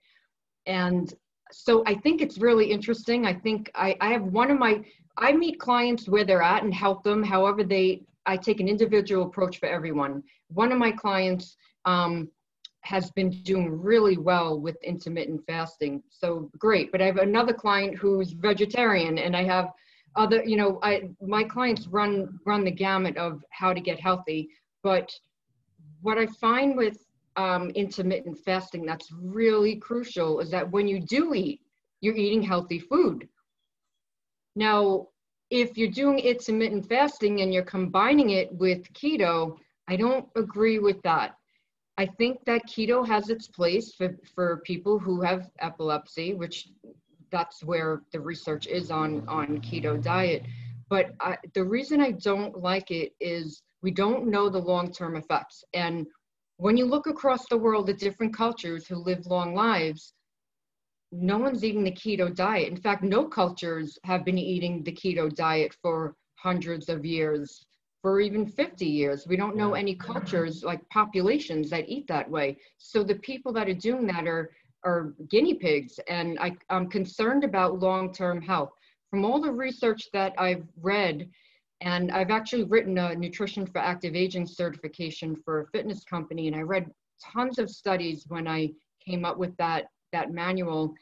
And 0.66 1.14
so 1.52 1.84
I 1.86 1.96
think 1.96 2.22
it's 2.22 2.38
really 2.38 2.70
interesting. 2.70 3.26
I 3.26 3.34
think 3.34 3.72
I, 3.76 3.96
I 4.02 4.10
have 4.10 4.24
one 4.24 4.52
of 4.52 4.60
my, 4.60 4.84
I 5.18 5.32
meet 5.32 5.60
clients 5.60 6.10
where 6.10 6.26
they're 6.26 6.42
at 6.42 6.64
and 6.64 6.74
help 6.74 7.04
them 7.04 7.24
however 7.24 7.64
they, 7.64 8.02
I 8.26 8.36
take 8.36 8.60
an 8.60 8.68
individual 8.68 9.26
approach 9.26 9.60
for 9.60 9.68
everyone. 9.68 10.24
One 10.50 10.72
of 10.72 10.78
my 10.78 10.92
clients 10.92 11.56
um, 11.86 12.30
has 12.86 13.12
been 13.12 13.30
doing 13.44 13.82
really 13.82 14.18
well 14.18 14.60
with 14.60 14.78
intermittent 14.84 15.42
fasting. 15.48 16.04
So 16.10 16.50
great. 16.58 16.92
But 16.92 17.02
I 17.02 17.06
have 17.06 17.18
another 17.18 17.54
client 17.54 17.98
who's 17.98 18.32
vegetarian 18.32 19.18
and 19.18 19.36
I 19.36 19.44
have 19.44 19.72
other, 20.16 20.44
you 20.44 20.56
know, 20.56 20.80
I 20.84 21.10
my 21.22 21.44
clients 21.44 21.88
run 21.88 22.40
run 22.46 22.64
the 22.64 22.72
gamut 22.72 23.18
of 23.18 23.44
how 23.50 23.74
to 23.74 23.82
get 23.82 24.00
healthy. 24.00 24.50
But 24.84 25.12
what 26.02 26.18
I 26.18 26.28
find 26.28 26.78
with 26.78 26.98
um, 27.38 27.72
intermittent 27.72 28.38
fasting 28.46 28.86
that's 28.86 29.12
really 29.12 29.76
crucial 29.76 30.40
is 30.40 30.50
that 30.52 30.72
when 30.72 30.88
you 30.88 31.00
do 31.00 31.34
eat, 31.34 31.62
you're 32.02 32.16
eating 32.16 32.44
healthy 32.44 32.80
food. 32.80 33.28
Now, 34.56 35.08
if 35.50 35.78
you're 35.78 35.92
doing 35.92 36.20
intermittent 36.20 36.88
fasting 36.88 37.42
and 37.42 37.54
you're 37.54 37.64
combining 37.64 38.30
it 38.30 38.52
with 38.54 38.92
keto, 38.94 39.58
I 39.88 39.96
don't 39.96 40.28
agree 40.36 40.80
with 40.80 41.02
that. 41.04 41.36
I 41.98 42.06
think 42.06 42.44
that 42.46 42.68
keto 42.68 43.08
has 43.08 43.30
its 43.30 43.48
place 43.48 43.94
for, 43.94 44.18
for 44.36 44.58
people 44.66 45.00
who 45.00 45.22
have 45.22 45.50
epilepsy, 45.60 46.34
which 46.34 46.70
that's 47.32 47.64
where 47.64 48.02
the 48.12 48.20
research 48.20 48.68
is 48.68 48.92
on, 48.92 49.28
on 49.28 49.60
keto 49.62 50.02
diet. 50.02 50.44
But 50.90 51.16
I, 51.20 51.38
the 51.54 51.64
reason 51.64 52.02
I 52.02 52.12
don't 52.12 52.62
like 52.62 52.92
it 52.92 53.14
is 53.20 53.62
we 53.82 53.92
don't 53.92 54.28
know 54.28 54.50
the 54.50 54.60
long-term 54.60 55.16
effects. 55.16 55.64
And 55.74 56.06
when 56.58 56.78
you 56.78 56.86
look 56.86 57.08
across 57.08 57.46
the 57.50 57.58
world 57.58 57.90
at 57.90 57.98
different 57.98 58.36
cultures 58.36 58.88
who 58.88 58.96
live 58.96 59.26
long 59.26 59.56
lives, 59.56 60.14
no 61.12 61.38
one's 61.38 61.64
eating 61.64 61.84
the 61.84 61.92
keto 61.92 62.34
diet. 62.34 62.70
In 62.70 62.78
fact, 62.78 63.04
no 63.04 63.26
cultures 63.26 63.98
have 64.04 64.26
been 64.26 64.38
eating 64.38 64.84
the 64.84 64.92
keto 64.92 65.34
diet 65.34 65.76
for 65.82 66.16
hundreds 66.36 66.90
of 66.90 67.06
years, 67.06 67.66
for 68.06 68.20
even 68.20 68.46
50 68.46 68.86
years. 68.86 69.26
We 69.28 69.36
don't 69.36 69.56
know 69.56 69.74
any 69.74 69.96
cultures 69.96 70.64
like 70.64 70.88
populations 70.90 71.72
that 71.72 71.90
eat 71.90 72.06
that 72.06 72.30
way. 72.30 72.56
So 72.78 73.04
the 73.04 73.16
people 73.16 73.52
that 73.54 73.68
are 73.68 73.74
doing 73.74 74.06
that 74.06 74.28
are 74.28 74.52
are 74.84 75.16
guinea 75.28 75.56
pigs, 75.56 76.00
and 76.08 76.38
I, 76.40 76.56
I'm 76.70 76.88
concerned 76.88 77.44
about 77.44 77.80
long-term 77.80 78.44
health. 78.44 78.74
From 79.10 79.26
all 79.26 79.42
the 79.42 79.52
research 79.52 80.04
that 80.14 80.36
I've 80.38 80.68
read, 80.80 81.28
and 81.82 82.12
I've 82.12 82.30
actually 82.30 82.66
written 82.66 82.96
a 83.00 83.16
nutrition 83.16 83.66
for 83.66 83.80
active 83.80 84.16
aging 84.16 84.46
certification 84.46 85.36
for 85.36 85.62
a 85.62 85.68
fitness 85.70 86.04
company, 86.04 86.46
and 86.46 86.56
I 86.56 86.62
read 86.62 86.92
tons 87.34 87.58
of 87.58 87.72
studies 87.72 88.26
when 88.28 88.48
I 88.48 88.70
came 89.04 89.26
up 89.26 89.40
with 89.40 89.58
that 89.58 89.88
that 90.12 90.32
manual, 90.32 90.94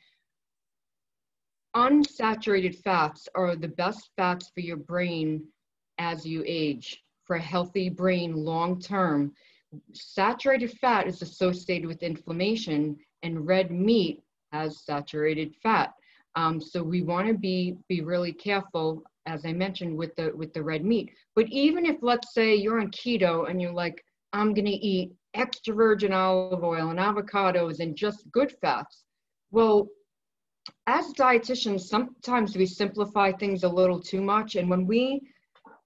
unsaturated 1.75 2.77
fats 2.77 3.27
are 3.35 3.57
the 3.57 3.67
best 3.67 4.09
fats 4.15 4.49
for 4.55 4.61
your 4.61 4.77
brain 4.77 5.45
as 6.09 6.25
you 6.25 6.43
age, 6.45 6.87
for 7.25 7.35
a 7.37 7.49
healthy 7.53 7.87
brain 7.89 8.31
long 8.35 8.71
term. 8.79 9.19
Saturated 9.93 10.71
fat 10.81 11.07
is 11.07 11.21
associated 11.21 11.87
with 11.87 12.03
inflammation, 12.03 12.97
and 13.23 13.47
red 13.47 13.71
meat 13.71 14.21
has 14.51 14.83
saturated 14.89 15.55
fat. 15.63 15.89
Um, 16.35 16.59
so 16.59 16.77
we 16.83 17.01
want 17.11 17.27
to 17.27 17.33
be 17.33 17.57
be 17.87 18.01
really 18.01 18.33
careful, 18.33 18.87
as 19.25 19.45
I 19.45 19.53
mentioned, 19.53 19.93
with 20.01 20.13
the 20.17 20.27
with 20.41 20.51
the 20.53 20.63
red 20.71 20.83
meat. 20.91 21.07
But 21.37 21.47
even 21.49 21.85
if, 21.85 21.97
let's 22.01 22.33
say, 22.33 22.55
you're 22.55 22.81
on 22.81 22.91
keto 22.91 23.49
and 23.49 23.61
you're 23.61 23.79
like, 23.85 23.97
I'm 24.37 24.53
going 24.53 24.71
to 24.77 24.85
eat 24.93 25.13
extra 25.33 25.73
virgin 25.73 26.13
olive 26.13 26.63
oil 26.63 26.89
and 26.89 26.99
avocados 26.99 27.79
and 27.79 27.95
just 27.95 28.29
good 28.31 28.51
fats. 28.61 29.03
Well, 29.51 29.87
as 30.87 31.05
dietitians, 31.13 31.81
sometimes 31.81 32.55
we 32.55 32.65
simplify 32.65 33.31
things 33.31 33.63
a 33.63 33.75
little 33.79 33.99
too 34.11 34.21
much. 34.21 34.55
And 34.55 34.69
when 34.69 34.85
we 34.93 35.21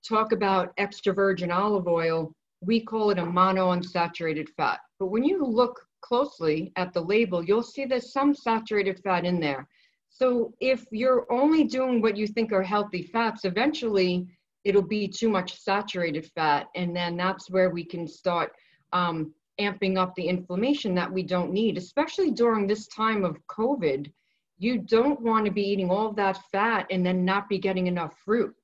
talk 0.08 0.32
about 0.32 0.74
extra 0.78 1.14
virgin 1.14 1.52
olive 1.52 1.88
oil, 1.88 2.34
we 2.62 2.82
call 2.82 3.12
it 3.12 3.20
a 3.20 3.24
monounsaturated 3.24 4.50
fat. 4.50 4.80
But 5.00 5.08
when 5.08 5.24
you 5.24 5.46
look 5.46 5.80
closely 6.02 6.72
at 6.76 6.94
the 6.94 7.02
label, 7.02 7.44
you'll 7.44 7.64
see 7.64 7.86
there's 7.86 8.12
some 8.12 8.34
saturated 8.34 9.00
fat 9.04 9.26
in 9.26 9.40
there. 9.40 9.68
So 10.10 10.54
if 10.60 10.86
you're 10.92 11.32
only 11.32 11.64
doing 11.64 12.02
what 12.02 12.18
you 12.18 12.26
think 12.28 12.52
are 12.52 12.64
healthy 12.64 13.04
fats, 13.04 13.46
eventually 13.46 14.28
it'll 14.64 14.82
be 14.82 15.08
too 15.08 15.30
much 15.30 15.60
saturated 15.60 16.26
fat. 16.34 16.68
And 16.76 16.96
then 16.96 17.16
that's 17.16 17.50
where 17.50 17.70
we 17.70 17.84
can 17.84 18.08
start 18.08 18.52
um, 18.94 19.34
amping 19.60 19.98
up 19.98 20.16
the 20.16 20.28
inflammation 20.28 20.96
that 20.96 21.12
we 21.12 21.24
don't 21.24 21.52
need, 21.52 21.78
especially 21.78 22.32
during 22.32 22.66
this 22.66 22.88
time 22.88 23.24
of 23.24 23.38
COVID. 23.48 24.12
You 24.58 24.80
don't 24.80 25.22
want 25.22 25.46
to 25.46 25.52
be 25.52 25.62
eating 25.62 25.92
all 25.92 26.12
that 26.14 26.40
fat 26.52 26.88
and 26.90 27.06
then 27.06 27.24
not 27.24 27.48
be 27.48 27.60
getting 27.60 27.86
enough 27.88 28.14
fruit. 28.26 28.56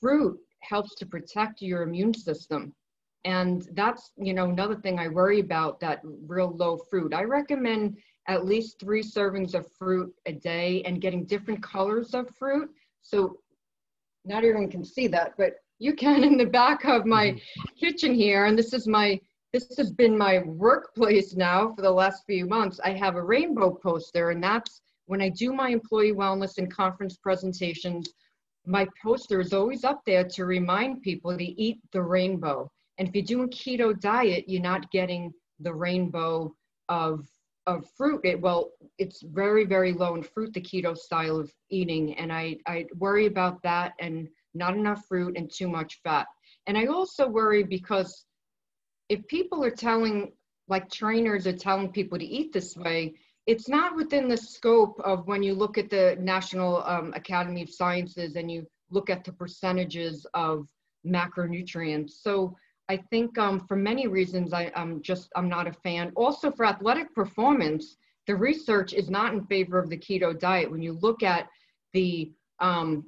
Fruit 0.00 0.38
helps 0.60 0.94
to 0.96 1.06
protect 1.06 1.62
your 1.62 1.82
immune 1.82 2.14
system. 2.14 2.74
And 3.24 3.68
that's, 3.74 4.12
you 4.16 4.32
know, 4.32 4.50
another 4.50 4.76
thing 4.76 4.98
I 4.98 5.08
worry 5.08 5.40
about 5.40 5.80
that 5.80 6.00
real 6.04 6.56
low 6.56 6.78
fruit. 6.90 7.12
I 7.12 7.24
recommend 7.24 7.98
at 8.28 8.44
least 8.44 8.78
three 8.78 9.02
servings 9.02 9.54
of 9.54 9.70
fruit 9.78 10.12
a 10.26 10.32
day 10.32 10.82
and 10.84 11.00
getting 11.00 11.24
different 11.24 11.62
colors 11.62 12.14
of 12.14 12.28
fruit. 12.38 12.70
So 13.02 13.38
not 14.24 14.44
everyone 14.44 14.70
can 14.70 14.84
see 14.84 15.08
that, 15.08 15.32
but 15.36 15.54
you 15.78 15.94
can 15.94 16.24
in 16.24 16.36
the 16.36 16.46
back 16.46 16.84
of 16.84 17.06
my 17.06 17.28
mm-hmm. 17.28 17.62
kitchen 17.78 18.14
here. 18.14 18.46
And 18.46 18.58
this 18.58 18.72
is 18.72 18.86
my 18.86 19.20
this 19.54 19.76
has 19.78 19.90
been 19.90 20.16
my 20.16 20.40
workplace 20.40 21.34
now 21.34 21.72
for 21.74 21.80
the 21.80 21.90
last 21.90 22.24
few 22.26 22.44
months. 22.44 22.80
I 22.84 22.92
have 22.92 23.16
a 23.16 23.22
rainbow 23.22 23.70
poster, 23.82 24.30
and 24.30 24.44
that's 24.44 24.82
when 25.06 25.22
I 25.22 25.30
do 25.30 25.54
my 25.54 25.70
employee 25.70 26.12
wellness 26.12 26.58
and 26.58 26.70
conference 26.70 27.16
presentations. 27.16 28.10
My 28.68 28.86
poster 29.02 29.40
is 29.40 29.54
always 29.54 29.82
up 29.82 30.02
there 30.04 30.24
to 30.24 30.44
remind 30.44 31.00
people 31.00 31.36
to 31.36 31.44
eat 31.44 31.78
the 31.90 32.02
rainbow. 32.02 32.70
And 32.98 33.08
if 33.08 33.14
you're 33.14 33.24
doing 33.24 33.48
keto 33.48 33.98
diet, 33.98 34.44
you're 34.46 34.60
not 34.60 34.90
getting 34.90 35.32
the 35.58 35.72
rainbow 35.72 36.54
of 36.90 37.26
of 37.66 37.86
fruit. 37.96 38.20
It, 38.24 38.40
well, 38.40 38.72
it's 38.98 39.22
very 39.22 39.64
very 39.64 39.92
low 39.94 40.14
in 40.16 40.22
fruit, 40.22 40.52
the 40.52 40.60
keto 40.60 40.94
style 40.96 41.38
of 41.38 41.50
eating, 41.70 42.14
and 42.18 42.30
I 42.30 42.58
I 42.66 42.84
worry 42.96 43.24
about 43.24 43.62
that 43.62 43.94
and 44.00 44.28
not 44.52 44.74
enough 44.76 45.02
fruit 45.06 45.36
and 45.38 45.50
too 45.50 45.68
much 45.68 46.00
fat. 46.04 46.26
And 46.66 46.76
I 46.76 46.86
also 46.86 47.26
worry 47.26 47.62
because 47.62 48.26
if 49.08 49.26
people 49.28 49.64
are 49.64 49.70
telling, 49.70 50.32
like 50.68 50.90
trainers 50.90 51.46
are 51.46 51.56
telling 51.56 51.90
people 51.90 52.18
to 52.18 52.24
eat 52.24 52.52
this 52.52 52.76
way, 52.76 53.14
it's 53.48 53.66
not 53.66 53.96
within 53.96 54.28
the 54.28 54.36
scope 54.36 55.00
of 55.00 55.26
when 55.26 55.42
you 55.42 55.54
look 55.54 55.78
at 55.78 55.88
the 55.88 56.18
National 56.20 56.82
um, 56.84 57.14
Academy 57.16 57.62
of 57.62 57.70
Sciences 57.70 58.36
and 58.36 58.50
you 58.50 58.66
look 58.90 59.08
at 59.08 59.24
the 59.24 59.32
percentages 59.32 60.26
of 60.34 60.68
macronutrients. 61.06 62.10
So 62.10 62.54
I 62.90 62.98
think 62.98 63.38
um, 63.38 63.66
for 63.66 63.74
many 63.74 64.06
reasons, 64.06 64.52
I, 64.52 64.70
am 64.74 65.00
just, 65.00 65.30
I'm 65.34 65.48
not 65.48 65.66
a 65.66 65.72
fan. 65.72 66.12
Also 66.14 66.50
for 66.50 66.66
athletic 66.66 67.14
performance, 67.14 67.96
the 68.26 68.36
research 68.36 68.92
is 68.92 69.08
not 69.08 69.32
in 69.32 69.46
favor 69.46 69.78
of 69.78 69.88
the 69.88 69.96
keto 69.96 70.38
diet. 70.38 70.70
When 70.70 70.82
you 70.82 70.98
look 71.00 71.22
at 71.22 71.48
the 71.94 72.30
um, 72.60 73.06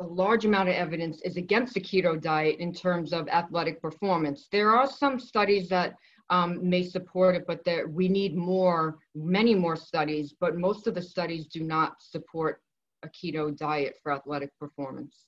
a 0.00 0.06
large 0.06 0.44
amount 0.44 0.68
of 0.68 0.76
evidence 0.76 1.20
is 1.22 1.36
against 1.36 1.74
the 1.74 1.80
keto 1.80 2.20
diet 2.20 2.58
in 2.58 2.72
terms 2.72 3.12
of 3.12 3.28
athletic 3.28 3.80
performance. 3.80 4.48
There 4.50 4.70
are 4.70 4.88
some 4.88 5.18
studies 5.18 5.68
that 5.70 5.96
um, 6.30 6.68
may 6.68 6.82
support 6.82 7.36
it, 7.36 7.44
but 7.46 7.64
that 7.64 7.88
we 7.88 8.08
need 8.08 8.36
more, 8.36 8.98
many 9.14 9.54
more 9.54 9.76
studies, 9.76 10.34
but 10.38 10.56
most 10.56 10.86
of 10.86 10.94
the 10.94 11.02
studies 11.02 11.46
do 11.46 11.62
not 11.62 11.96
support 12.00 12.60
a 13.02 13.08
keto 13.08 13.56
diet 13.56 13.96
for 14.02 14.12
athletic 14.12 14.50
performance. 14.58 15.26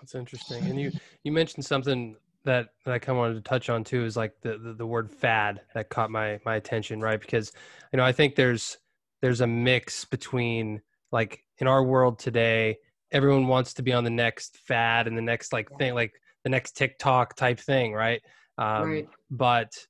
That's 0.00 0.14
interesting. 0.14 0.64
And 0.64 0.80
you, 0.80 0.90
you 1.24 1.32
mentioned 1.32 1.64
something 1.64 2.16
that, 2.44 2.68
that 2.84 2.92
I 2.92 2.98
kind 2.98 3.16
of 3.16 3.20
wanted 3.20 3.34
to 3.34 3.48
touch 3.48 3.70
on 3.70 3.84
too, 3.84 4.04
is 4.04 4.16
like 4.16 4.34
the, 4.42 4.58
the, 4.58 4.74
the 4.74 4.86
word 4.86 5.10
fad 5.10 5.60
that 5.74 5.88
caught 5.88 6.10
my, 6.10 6.40
my 6.44 6.56
attention, 6.56 7.00
right? 7.00 7.20
Because, 7.20 7.52
you 7.92 7.96
know, 7.96 8.04
I 8.04 8.12
think 8.12 8.34
there's, 8.34 8.78
there's 9.22 9.40
a 9.40 9.46
mix 9.46 10.04
between 10.04 10.82
like 11.12 11.44
in 11.58 11.66
our 11.66 11.84
world 11.84 12.18
today, 12.18 12.78
everyone 13.12 13.46
wants 13.46 13.74
to 13.74 13.82
be 13.82 13.92
on 13.92 14.04
the 14.04 14.10
next 14.10 14.56
fad 14.56 15.06
and 15.06 15.16
the 15.16 15.22
next 15.22 15.52
like 15.52 15.68
thing 15.78 15.94
like 15.94 16.14
the 16.44 16.50
next 16.50 16.76
tiktok 16.76 17.36
type 17.36 17.60
thing 17.60 17.92
right 17.92 18.22
um 18.58 18.88
right. 18.88 19.08
but 19.30 19.86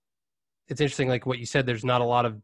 it's 0.73 0.81
interesting 0.81 1.09
like 1.09 1.27
what 1.27 1.39
you 1.39 1.47
said 1.47 1.67
there's 1.67 1.85
not 1.85 2.01
a 2.01 2.05
lot 2.05 2.25
of 2.25 2.41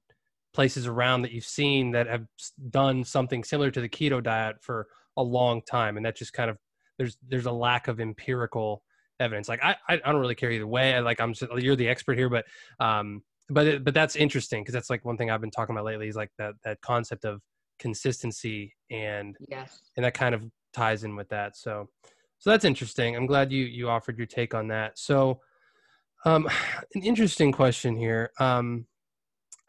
places 0.55 0.87
around 0.87 1.23
that 1.23 1.33
you've 1.33 1.45
seen 1.45 1.91
that 1.91 2.07
have 2.07 2.25
done 2.71 3.05
something 3.05 3.45
similar 3.45 3.71
to 3.71 3.81
the 3.81 3.89
keto 3.89 4.23
diet 4.23 4.57
for 4.61 4.87
a 5.17 5.23
long 5.23 5.61
time 5.63 5.97
and 5.97 6.07
that 6.07 6.17
just 6.17 6.33
kind 6.33 6.51
of 6.51 6.57
there's 6.99 7.17
there's 7.29 7.47
a 7.47 7.53
lack 7.53 7.89
of 7.89 8.01
empirical 8.01 8.83
evidence 9.21 9.49
like 9.49 9.63
i 9.63 9.77
i 9.89 9.97
don't 9.97 10.21
really 10.21 10.35
care 10.35 10.51
either 10.51 10.67
way 10.67 10.95
I, 10.95 11.01
like 11.01 11.21
i'm 11.21 11.35
you're 11.59 11.77
the 11.77 11.89
expert 11.89 12.17
here 12.17 12.29
but 12.29 12.45
um 12.81 13.23
but 13.51 13.67
it, 13.67 13.85
but 13.85 13.95
that's 13.95 14.15
interesting 14.15 14.63
because 14.63 14.75
that's 14.75 14.91
like 14.91 15.05
one 15.05 15.17
thing 15.17 15.31
i've 15.31 15.41
been 15.41 15.51
talking 15.51 15.75
about 15.75 15.85
lately 15.85 16.09
is 16.09 16.17
like 16.17 16.31
that 16.39 16.55
that 16.65 16.81
concept 16.81 17.25
of 17.25 17.41
consistency 17.79 18.75
and 18.91 19.37
yes 19.49 19.81
and 19.97 20.05
that 20.05 20.15
kind 20.15 20.35
of 20.35 20.45
ties 20.73 21.05
in 21.05 21.17
with 21.17 21.29
that. 21.31 21.57
So, 21.57 21.89
so 22.39 22.51
that's 22.51 22.65
interesting. 22.65 23.17
I'm 23.17 23.27
glad 23.27 23.53
you 23.53 23.65
you 23.65 23.89
offered 23.89 24.17
your 24.17 24.27
take 24.27 24.55
on 24.55 24.69
that. 24.69 24.99
So, 24.99 25.41
um, 26.29 26.49
an 26.95 27.03
interesting 27.03 27.53
question 27.53 27.97
here. 27.97 28.31
Um, 28.39 28.87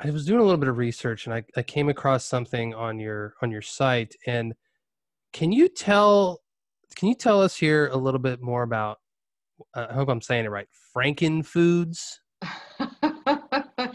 I 0.01 0.11
was 0.11 0.25
doing 0.25 0.39
a 0.39 0.43
little 0.43 0.57
bit 0.57 0.69
of 0.69 0.77
research 0.77 1.25
and 1.25 1.33
I, 1.33 1.43
I 1.57 1.63
came 1.63 1.89
across 1.89 2.25
something 2.25 2.73
on 2.73 2.99
your 2.99 3.33
on 3.41 3.51
your 3.51 3.61
site. 3.61 4.15
And 4.27 4.53
can 5.33 5.51
you 5.51 5.67
tell 5.67 6.41
can 6.95 7.09
you 7.09 7.15
tell 7.15 7.41
us 7.41 7.55
here 7.55 7.87
a 7.87 7.97
little 7.97 8.19
bit 8.19 8.41
more 8.41 8.63
about? 8.63 8.99
Uh, 9.75 9.87
I 9.89 9.93
hope 9.93 10.09
I'm 10.09 10.21
saying 10.21 10.45
it 10.45 10.49
right. 10.49 10.67
Franken 10.95 11.45
foods. 11.45 12.21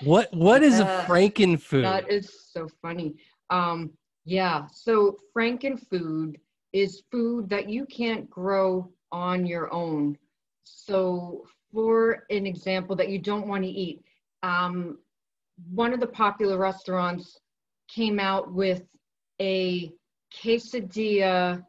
What 0.03 0.29
what 0.35 0.63
is 0.63 0.81
a 0.81 0.85
frankenfood? 1.09 1.83
That 1.83 2.11
is 2.11 2.51
so 2.51 2.69
funny. 2.83 3.15
Um, 3.51 3.91
yeah, 4.25 4.67
so 4.73 5.19
frankenfood 5.35 6.37
is 6.73 7.03
food 7.11 7.49
that 7.49 7.69
you 7.69 7.87
can't 7.87 8.29
grow 8.29 8.91
on 9.13 9.47
your 9.47 9.73
own. 9.73 10.19
So, 10.65 11.45
for 11.75 12.23
an 12.31 12.47
example 12.47 12.97
that 12.97 13.09
you 13.09 13.19
don't 13.19 13.49
want 13.49 13.65
to 13.65 13.69
eat, 13.69 14.03
um, 14.43 14.99
one 15.71 15.93
of 15.93 16.01
the 16.01 16.07
popular 16.07 16.57
restaurants 16.57 17.39
came 17.89 18.19
out 18.19 18.53
with 18.53 18.83
a 19.41 19.93
quesadilla 20.33 21.65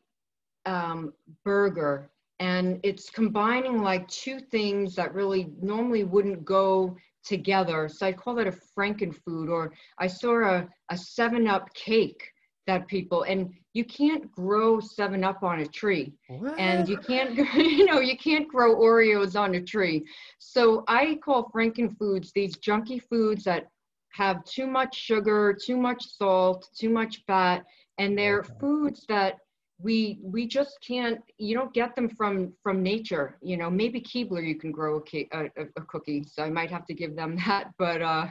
um, 0.65 1.13
burger 1.43 2.09
and 2.39 2.79
it's 2.83 3.09
combining 3.09 3.81
like 3.81 4.07
two 4.07 4.39
things 4.39 4.95
that 4.95 5.13
really 5.13 5.51
normally 5.61 6.03
wouldn't 6.03 6.43
go 6.43 6.95
together. 7.23 7.89
So 7.89 8.05
I 8.05 8.11
call 8.11 8.39
it 8.39 8.47
a 8.47 8.51
frankenfood, 8.77 9.49
or 9.49 9.73
I 9.97 10.07
saw 10.07 10.43
a, 10.43 10.67
a 10.89 10.97
seven 10.97 11.47
up 11.47 11.73
cake 11.73 12.29
that 12.67 12.87
people 12.87 13.23
and 13.23 13.53
you 13.73 13.83
can't 13.83 14.31
grow 14.31 14.79
seven 14.79 15.23
up 15.23 15.43
on 15.43 15.59
a 15.59 15.67
tree. 15.67 16.13
What? 16.27 16.57
and 16.59 16.87
you 16.87 16.97
can't 16.97 17.35
you 17.55 17.85
know 17.85 17.99
you 17.99 18.17
can't 18.17 18.47
grow 18.47 18.75
oreos 18.75 19.39
on 19.39 19.55
a 19.55 19.61
tree. 19.61 20.05
So 20.39 20.83
i 20.87 21.19
call 21.23 21.51
frankenfoods 21.55 22.31
these 22.33 22.57
junky 22.57 23.01
foods 23.09 23.43
that 23.45 23.67
have 24.11 24.43
too 24.45 24.67
much 24.67 24.95
sugar 24.95 25.53
too 25.53 25.77
much 25.77 26.03
salt 26.17 26.69
too 26.73 26.89
much 26.89 27.23
fat 27.27 27.65
and 27.97 28.17
they're 28.17 28.43
foods 28.43 29.05
that 29.09 29.39
we 29.79 30.19
we 30.21 30.47
just 30.47 30.77
can't 30.81 31.19
you 31.37 31.53
don't 31.53 31.73
get 31.73 31.95
them 31.95 32.07
from 32.09 32.53
from 32.63 32.81
nature. 32.81 33.37
You 33.41 33.57
know 33.57 33.69
maybe 33.69 33.99
keebler 33.99 34.45
you 34.47 34.55
can 34.55 34.71
grow 34.71 35.03
a, 35.13 35.27
a, 35.33 35.63
a 35.75 35.81
cookie 35.81 36.23
so 36.23 36.43
i 36.43 36.49
might 36.49 36.71
have 36.71 36.85
to 36.85 36.93
give 36.93 37.15
them 37.15 37.37
that 37.45 37.71
but 37.77 38.01
uh 38.01 38.27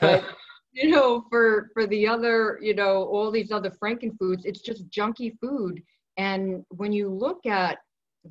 but 0.00 0.24
you 0.76 0.90
know 0.90 1.24
for 1.30 1.70
for 1.72 1.86
the 1.86 2.06
other 2.06 2.58
you 2.60 2.74
know 2.74 3.04
all 3.04 3.30
these 3.30 3.50
other 3.50 3.70
frankenfoods 3.70 4.44
it's 4.44 4.60
just 4.60 4.88
junky 4.90 5.32
food. 5.40 5.82
And 6.18 6.64
when 6.68 6.92
you 6.92 7.08
look 7.08 7.44
at 7.46 7.78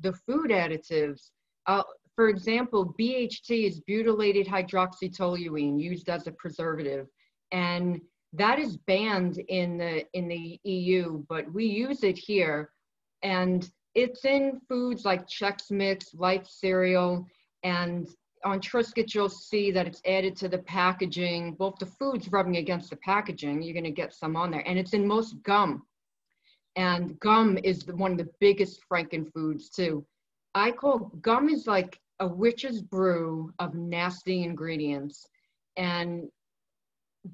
the 0.00 0.12
food 0.12 0.50
additives 0.50 1.30
uh, 1.66 1.82
for 2.14 2.28
example 2.28 2.94
bht 2.98 3.50
is 3.50 3.80
butylated 3.88 4.46
hydroxytoluene 4.46 5.80
used 5.80 6.08
as 6.08 6.26
a 6.26 6.32
preservative. 6.32 7.06
And 7.52 8.00
that 8.32 8.58
is 8.58 8.76
banned 8.76 9.38
in 9.48 9.78
the 9.78 10.04
in 10.12 10.28
the 10.28 10.60
EU, 10.64 11.24
but 11.28 11.52
we 11.52 11.64
use 11.64 12.02
it 12.02 12.18
here, 12.18 12.70
and 13.22 13.68
it's 13.94 14.24
in 14.24 14.60
foods 14.68 15.04
like 15.04 15.26
Chex 15.26 15.70
Mix, 15.70 16.12
light 16.14 16.46
cereal, 16.46 17.26
and 17.62 18.08
on 18.44 18.60
Triscuit 18.60 19.14
you'll 19.14 19.28
see 19.28 19.70
that 19.70 19.86
it's 19.86 20.02
added 20.06 20.36
to 20.36 20.48
the 20.48 20.58
packaging. 20.58 21.54
Both 21.54 21.78
the 21.78 21.86
food's 21.86 22.30
rubbing 22.30 22.56
against 22.56 22.90
the 22.90 22.96
packaging, 22.96 23.62
you're 23.62 23.74
gonna 23.74 23.90
get 23.90 24.14
some 24.14 24.36
on 24.36 24.50
there, 24.50 24.66
and 24.66 24.78
it's 24.78 24.92
in 24.92 25.06
most 25.06 25.42
gum. 25.42 25.84
And 26.76 27.18
gum 27.20 27.58
is 27.64 27.84
the, 27.84 27.96
one 27.96 28.12
of 28.12 28.18
the 28.18 28.30
biggest 28.38 28.80
frankenfoods 28.90 29.70
too. 29.74 30.04
I 30.54 30.70
call 30.70 31.10
gum 31.20 31.48
is 31.48 31.66
like 31.66 31.98
a 32.20 32.26
witch's 32.26 32.82
brew 32.82 33.52
of 33.58 33.74
nasty 33.74 34.42
ingredients. 34.42 35.26
And 35.76 36.28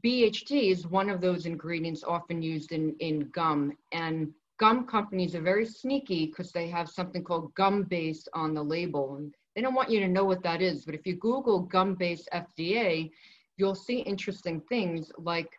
BHT 0.04 0.70
is 0.70 0.86
one 0.86 1.10
of 1.10 1.20
those 1.20 1.46
ingredients 1.46 2.02
often 2.02 2.42
used 2.42 2.72
in, 2.72 2.96
in 2.98 3.30
gum. 3.32 3.76
And 3.92 4.32
gum 4.58 4.86
companies 4.86 5.34
are 5.34 5.42
very 5.42 5.66
sneaky 5.66 6.26
because 6.26 6.52
they 6.52 6.68
have 6.68 6.88
something 6.88 7.22
called 7.22 7.54
gum 7.54 7.84
base 7.84 8.26
on 8.32 8.54
the 8.54 8.62
label. 8.62 9.16
And 9.16 9.34
they 9.54 9.62
don't 9.62 9.74
want 9.74 9.90
you 9.90 10.00
to 10.00 10.08
know 10.08 10.24
what 10.24 10.42
that 10.42 10.62
is. 10.62 10.84
But 10.84 10.94
if 10.94 11.06
you 11.06 11.16
Google 11.16 11.60
gum 11.60 11.94
base 11.94 12.26
FDA, 12.32 13.10
you'll 13.56 13.74
see 13.74 13.98
interesting 13.98 14.60
things 14.68 15.10
like 15.18 15.50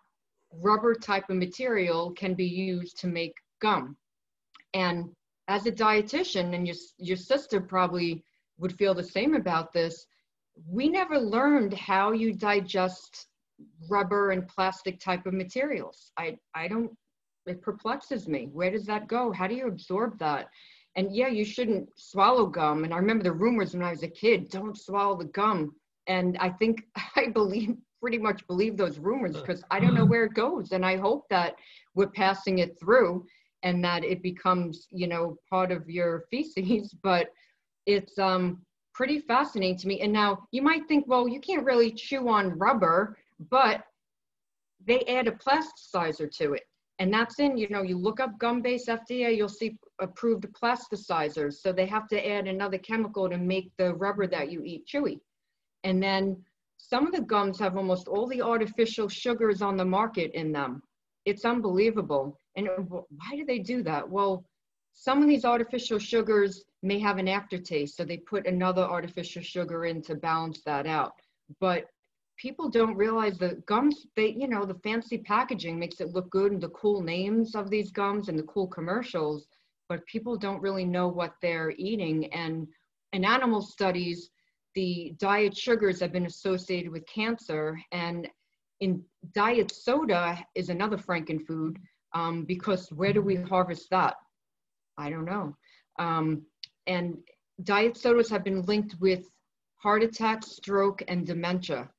rubber 0.62 0.94
type 0.94 1.30
of 1.30 1.38
material 1.38 2.12
can 2.12 2.34
be 2.34 2.46
used 2.46 2.98
to 3.00 3.08
make 3.08 3.34
gum. 3.62 3.98
And 4.74 5.10
as 5.48 5.66
a 5.66 5.72
dietitian, 5.72 6.56
and 6.56 6.68
your, 6.68 6.76
your 6.98 7.18
sister 7.18 7.60
probably 7.60 8.24
would 8.58 8.78
feel 8.78 8.94
the 8.94 9.04
same 9.04 9.36
about 9.36 9.74
this, 9.74 10.06
we 10.68 10.90
never 10.90 11.20
learned 11.20 11.74
how 11.74 12.12
you 12.12 12.34
digest 12.34 13.28
rubber 13.90 14.32
and 14.32 14.48
plastic 14.48 15.00
type 15.00 15.26
of 15.26 15.34
materials. 15.34 16.12
I, 16.18 16.38
I 16.56 16.68
don't, 16.68 16.92
it 17.46 17.62
perplexes 17.62 18.28
me. 18.28 18.50
Where 18.52 18.72
does 18.72 18.86
that 18.86 19.08
go? 19.08 19.32
How 19.32 19.48
do 19.48 19.56
you 19.56 19.68
absorb 19.68 20.18
that? 20.20 20.50
And 20.96 21.16
yeah, 21.16 21.28
you 21.28 21.44
shouldn't 21.44 21.90
swallow 21.98 22.46
gum. 22.46 22.84
And 22.84 22.94
I 22.94 22.98
remember 22.98 23.24
the 23.24 23.32
rumors 23.32 23.74
when 23.74 23.84
I 23.84 23.92
was 23.92 24.04
a 24.04 24.08
kid, 24.08 24.50
don't 24.50 24.78
swallow 24.78 25.18
the 25.18 25.26
gum. 25.26 25.76
And 26.08 26.38
I 26.40 26.50
think 26.50 26.84
I 27.16 27.28
believe, 27.28 27.76
pretty 28.02 28.18
much 28.18 28.46
believe 28.48 28.76
those 28.76 29.00
rumors 29.00 29.38
because 29.38 29.64
I 29.72 29.80
don't 29.80 29.96
know 29.96 30.06
where 30.06 30.26
it 30.26 30.34
goes. 30.34 30.74
And 30.74 30.86
I 30.86 30.98
hope 30.98 31.26
that 31.30 31.56
we're 31.96 32.08
passing 32.08 32.60
it 32.60 32.78
through 32.78 33.26
and 33.64 33.84
that 33.86 34.04
it 34.04 34.22
becomes, 34.22 34.88
you 34.92 35.08
know, 35.08 35.38
part 35.50 35.72
of 35.72 35.90
your 35.90 36.26
feces. 36.32 36.94
But 37.02 37.30
it's 37.86 38.20
um, 38.20 38.62
pretty 38.94 39.20
fascinating 39.20 39.78
to 39.78 39.88
me. 39.88 40.02
And 40.02 40.12
now 40.12 40.48
you 40.52 40.62
might 40.62 40.88
think, 40.88 41.06
well, 41.08 41.28
you 41.28 41.40
can't 41.40 41.66
really 41.66 41.92
chew 41.92 42.28
on 42.28 42.58
rubber 42.58 43.18
but 43.50 43.84
they 44.86 45.02
add 45.02 45.28
a 45.28 45.32
plasticizer 45.32 46.30
to 46.38 46.54
it. 46.54 46.64
And 47.00 47.14
that's 47.14 47.40
in, 47.40 47.58
you 47.58 47.68
know, 47.70 47.82
you 47.82 47.98
look 47.98 48.20
up 48.20 48.38
gum 48.38 48.62
base 48.62 48.88
FDA, 48.88 49.36
you'll 49.36 49.50
see 49.50 49.78
approved 50.00 50.46
plasticizers. 50.54 51.56
So 51.56 51.72
they 51.72 51.88
have 51.88 52.08
to 52.10 52.28
add 52.28 52.48
another 52.48 52.78
chemical 52.78 53.30
to 53.30 53.38
make 53.38 53.72
the 53.78 53.96
rubber 53.96 54.28
that 54.28 54.52
you 54.52 54.64
eat 54.64 54.86
chewy. 54.86 55.20
And 55.84 56.02
then 56.02 56.38
some 56.78 57.08
of 57.08 57.14
the 57.14 57.22
gums 57.22 57.60
have 57.60 57.78
almost 57.78 58.08
all 58.08 58.28
the 58.28 58.42
artificial 58.42 59.10
sugars 59.10 59.62
on 59.62 59.76
the 59.76 59.86
market 59.86 60.32
in 60.34 60.52
them. 60.52 60.84
It's 61.26 61.46
unbelievable. 61.46 62.40
And 62.56 62.70
why 62.88 63.36
do 63.36 63.46
they 63.46 63.60
do 63.60 63.82
that? 63.84 64.08
Well, 64.08 64.46
some 64.94 65.22
of 65.22 65.28
these 65.28 65.46
artificial 65.46 65.98
sugars 65.98 66.64
may 66.84 67.00
have 67.00 67.18
an 67.18 67.28
aftertaste, 67.28 67.98
so 67.98 68.06
they 68.06 68.18
put 68.18 68.46
another 68.46 68.84
artificial 68.84 69.42
sugar 69.42 69.86
in 69.86 70.02
to 70.04 70.16
balance 70.16 70.62
that 70.66 70.86
out. 70.86 71.14
But 71.60 71.86
people 72.44 72.70
don't 72.70 72.98
realize 72.98 73.38
the 73.38 73.56
gums 73.66 74.06
they 74.18 74.30
you 74.42 74.48
know 74.48 74.66
the 74.66 74.82
fancy 74.84 75.18
packaging 75.18 75.80
makes 75.80 76.02
it 76.02 76.14
look 76.14 76.30
good 76.30 76.52
and 76.52 76.62
the 76.62 76.70
cool 76.82 77.02
names 77.02 77.56
of 77.56 77.70
these 77.70 77.90
gums 77.90 78.28
and 78.30 78.38
the 78.38 78.44
cool 78.54 78.68
commercials 78.68 79.48
but 79.90 80.06
people 80.08 80.36
don't 80.36 80.62
really 80.62 80.86
know 80.86 81.08
what 81.08 81.36
they're 81.42 81.74
eating. 81.78 82.32
And 82.34 82.68
in 83.12 83.26
animal 83.26 83.62
studies 83.62 84.30
the 84.76 85.14
diet 85.20 85.56
sugars 85.56 86.00
have 86.00 86.12
been 86.12 86.26
associated 86.26 86.92
with 86.92 87.06
cancer. 87.06 87.80
And 87.92 88.28
in 88.80 89.04
diet 89.36 89.72
soda 89.72 90.44
is 90.56 90.70
another 90.70 90.98
frankenfood 90.98 91.78
um, 92.16 92.44
because 92.46 92.92
where 92.92 93.14
do 93.14 93.22
we 93.22 93.36
harvest 93.36 93.88
that? 93.92 94.16
I 94.98 95.12
don't 95.12 95.26
know. 95.26 95.56
Um, 96.00 96.44
and 96.88 97.18
diet 97.64 97.98
sodas 97.98 98.30
have 98.32 98.44
been 98.44 98.64
linked 98.64 98.96
with 99.00 99.30
heart 99.76 100.02
attack 100.02 100.44
stroke 100.44 101.04
and 101.08 101.24
dementia 101.26 101.90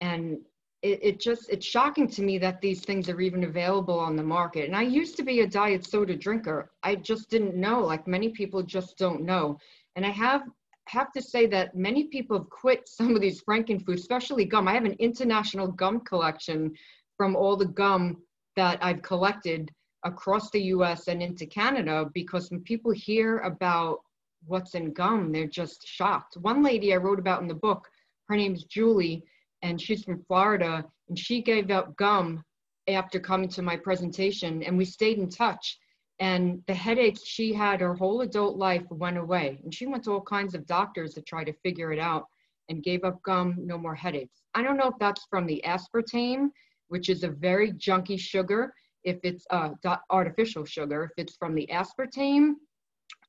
and 0.00 0.38
it, 0.82 0.98
it, 1.02 1.20
just 1.20 1.50
it's 1.50 1.66
shocking 1.66 2.08
to 2.08 2.22
me 2.22 2.38
that 2.38 2.60
these 2.60 2.80
things 2.80 3.08
are 3.08 3.20
even 3.20 3.44
available 3.44 3.98
on 3.98 4.16
the 4.16 4.22
market. 4.22 4.66
And 4.66 4.76
i 4.76 4.82
used 4.82 5.16
to 5.16 5.22
be 5.22 5.40
a 5.40 5.46
diet 5.46 5.84
soda 5.84 6.16
drinker. 6.16 6.70
I 6.82 6.94
just 6.96 7.28
didn't 7.28 7.54
know 7.54 7.80
like 7.80 8.06
many 8.06 8.30
people 8.30 8.62
just 8.62 8.96
don't 8.96 9.22
know. 9.22 9.58
And 9.96 10.06
i 10.06 10.10
have 10.10 10.42
have 10.88 11.12
to 11.12 11.22
say 11.22 11.46
that 11.46 11.76
many 11.76 12.04
people 12.04 12.38
have 12.38 12.50
quit 12.50 12.88
some 12.88 13.14
of 13.14 13.20
these 13.20 13.42
franken 13.42 13.84
foods 13.84 14.00
especially 14.00 14.44
gum. 14.44 14.66
I 14.66 14.74
have 14.74 14.86
an 14.86 14.96
international 14.98 15.68
gum 15.68 16.00
collection 16.00 16.72
from 17.16 17.36
all 17.36 17.56
the 17.56 17.66
gum 17.66 18.22
that 18.56 18.82
i've 18.82 19.02
collected 19.02 19.70
across 20.04 20.50
the 20.50 20.60
us 20.60 21.08
and 21.08 21.22
into 21.22 21.44
canada 21.44 22.06
because 22.14 22.50
when 22.50 22.60
people 22.62 22.90
hear 22.90 23.38
about 23.40 23.98
what's 24.46 24.74
in 24.74 24.92
gum 24.94 25.30
they're 25.30 25.46
just 25.46 25.86
shocked. 25.86 26.38
One 26.38 26.62
lady 26.62 26.94
i 26.94 26.96
wrote 26.96 27.18
about 27.18 27.42
in 27.42 27.48
the 27.48 27.54
book 27.54 27.86
her 28.30 28.36
name's 28.36 28.64
julie 28.64 29.24
and 29.62 29.80
she's 29.80 30.04
from 30.04 30.24
Florida, 30.24 30.84
and 31.08 31.18
she 31.18 31.42
gave 31.42 31.70
up 31.70 31.96
gum 31.96 32.44
after 32.88 33.20
coming 33.20 33.48
to 33.50 33.62
my 33.62 33.76
presentation, 33.76 34.62
and 34.62 34.76
we 34.76 34.84
stayed 34.84 35.18
in 35.18 35.28
touch. 35.28 35.78
And 36.18 36.62
the 36.66 36.74
headaches 36.74 37.24
she 37.24 37.52
had 37.52 37.80
her 37.80 37.94
whole 37.94 38.20
adult 38.20 38.56
life 38.56 38.84
went 38.90 39.16
away, 39.16 39.60
and 39.64 39.74
she 39.74 39.86
went 39.86 40.04
to 40.04 40.12
all 40.12 40.20
kinds 40.20 40.54
of 40.54 40.66
doctors 40.66 41.14
to 41.14 41.22
try 41.22 41.44
to 41.44 41.52
figure 41.62 41.92
it 41.92 41.98
out, 41.98 42.26
and 42.68 42.82
gave 42.82 43.04
up 43.04 43.20
gum, 43.22 43.56
no 43.58 43.76
more 43.76 43.94
headaches. 43.94 44.42
I 44.54 44.62
don't 44.62 44.76
know 44.76 44.88
if 44.88 44.98
that's 45.00 45.26
from 45.28 45.46
the 45.46 45.62
aspartame, 45.66 46.50
which 46.88 47.08
is 47.08 47.24
a 47.24 47.28
very 47.28 47.72
junky 47.72 48.18
sugar, 48.18 48.72
if 49.02 49.18
it's 49.22 49.44
uh, 49.50 49.70
artificial 50.10 50.64
sugar, 50.64 51.04
if 51.04 51.24
it's 51.24 51.36
from 51.36 51.54
the 51.54 51.68
aspartame, 51.72 52.54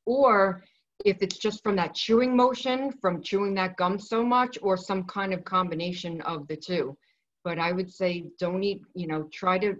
or 0.05 0.63
if 1.05 1.17
it's 1.21 1.37
just 1.37 1.63
from 1.63 1.75
that 1.77 1.93
chewing 1.93 2.35
motion, 2.35 2.91
from 3.01 3.21
chewing 3.21 3.53
that 3.55 3.77
gum 3.77 3.99
so 3.99 4.23
much, 4.23 4.57
or 4.61 4.77
some 4.77 5.03
kind 5.03 5.33
of 5.33 5.43
combination 5.43 6.21
of 6.21 6.47
the 6.47 6.55
two. 6.55 6.97
But 7.43 7.59
I 7.59 7.71
would 7.71 7.91
say 7.91 8.25
don't 8.39 8.63
eat, 8.63 8.81
you 8.93 9.07
know, 9.07 9.27
try 9.31 9.57
to 9.59 9.75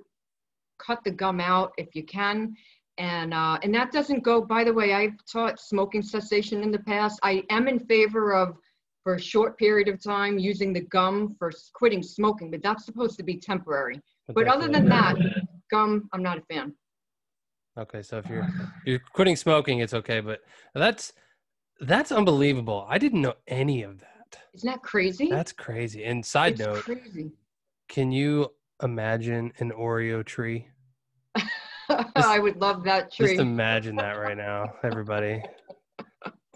cut 0.79 1.03
the 1.03 1.11
gum 1.11 1.39
out 1.39 1.73
if 1.77 1.95
you 1.95 2.03
can. 2.03 2.55
And, 2.97 3.33
uh, 3.33 3.57
and 3.63 3.73
that 3.73 3.91
doesn't 3.91 4.23
go, 4.23 4.41
by 4.41 4.63
the 4.63 4.73
way, 4.73 4.93
I've 4.93 5.17
taught 5.31 5.59
smoking 5.59 6.01
cessation 6.01 6.61
in 6.61 6.71
the 6.71 6.79
past. 6.79 7.19
I 7.23 7.43
am 7.49 7.67
in 7.67 7.79
favor 7.79 8.33
of 8.33 8.57
for 9.03 9.15
a 9.15 9.21
short 9.21 9.57
period 9.57 9.87
of 9.87 10.01
time 10.03 10.37
using 10.37 10.73
the 10.73 10.81
gum 10.81 11.35
for 11.39 11.51
quitting 11.73 12.03
smoking, 12.03 12.51
but 12.51 12.61
that's 12.61 12.85
supposed 12.85 13.17
to 13.17 13.23
be 13.23 13.37
temporary. 13.37 13.99
But, 14.27 14.35
but 14.35 14.47
other 14.47 14.67
than 14.67 14.87
that, 14.89 15.15
gum, 15.71 16.07
I'm 16.13 16.21
not 16.21 16.37
a 16.37 16.41
fan. 16.41 16.73
Okay, 17.77 18.01
so 18.01 18.17
if 18.17 18.27
you're 18.27 18.47
you're 18.85 19.01
quitting 19.13 19.35
smoking, 19.35 19.79
it's 19.79 19.93
okay, 19.93 20.19
but 20.19 20.41
that's 20.73 21.13
that's 21.79 22.11
unbelievable. 22.11 22.85
I 22.89 22.97
didn't 22.97 23.21
know 23.21 23.35
any 23.47 23.83
of 23.83 23.99
that. 23.99 24.37
Isn't 24.53 24.69
that 24.69 24.81
crazy? 24.81 25.29
That's 25.29 25.51
crazy. 25.51 26.03
And 26.03 26.25
side 26.25 26.53
it's 26.53 26.61
note, 26.61 26.83
crazy. 26.83 27.31
can 27.87 28.11
you 28.11 28.51
imagine 28.83 29.53
an 29.59 29.71
Oreo 29.71 30.25
tree? 30.25 30.67
I 32.15 32.39
would 32.39 32.57
love 32.57 32.83
that 32.83 33.11
tree. 33.11 33.27
Just 33.27 33.39
imagine 33.39 33.95
that 33.97 34.13
right 34.13 34.37
now, 34.37 34.73
everybody. 34.83 35.43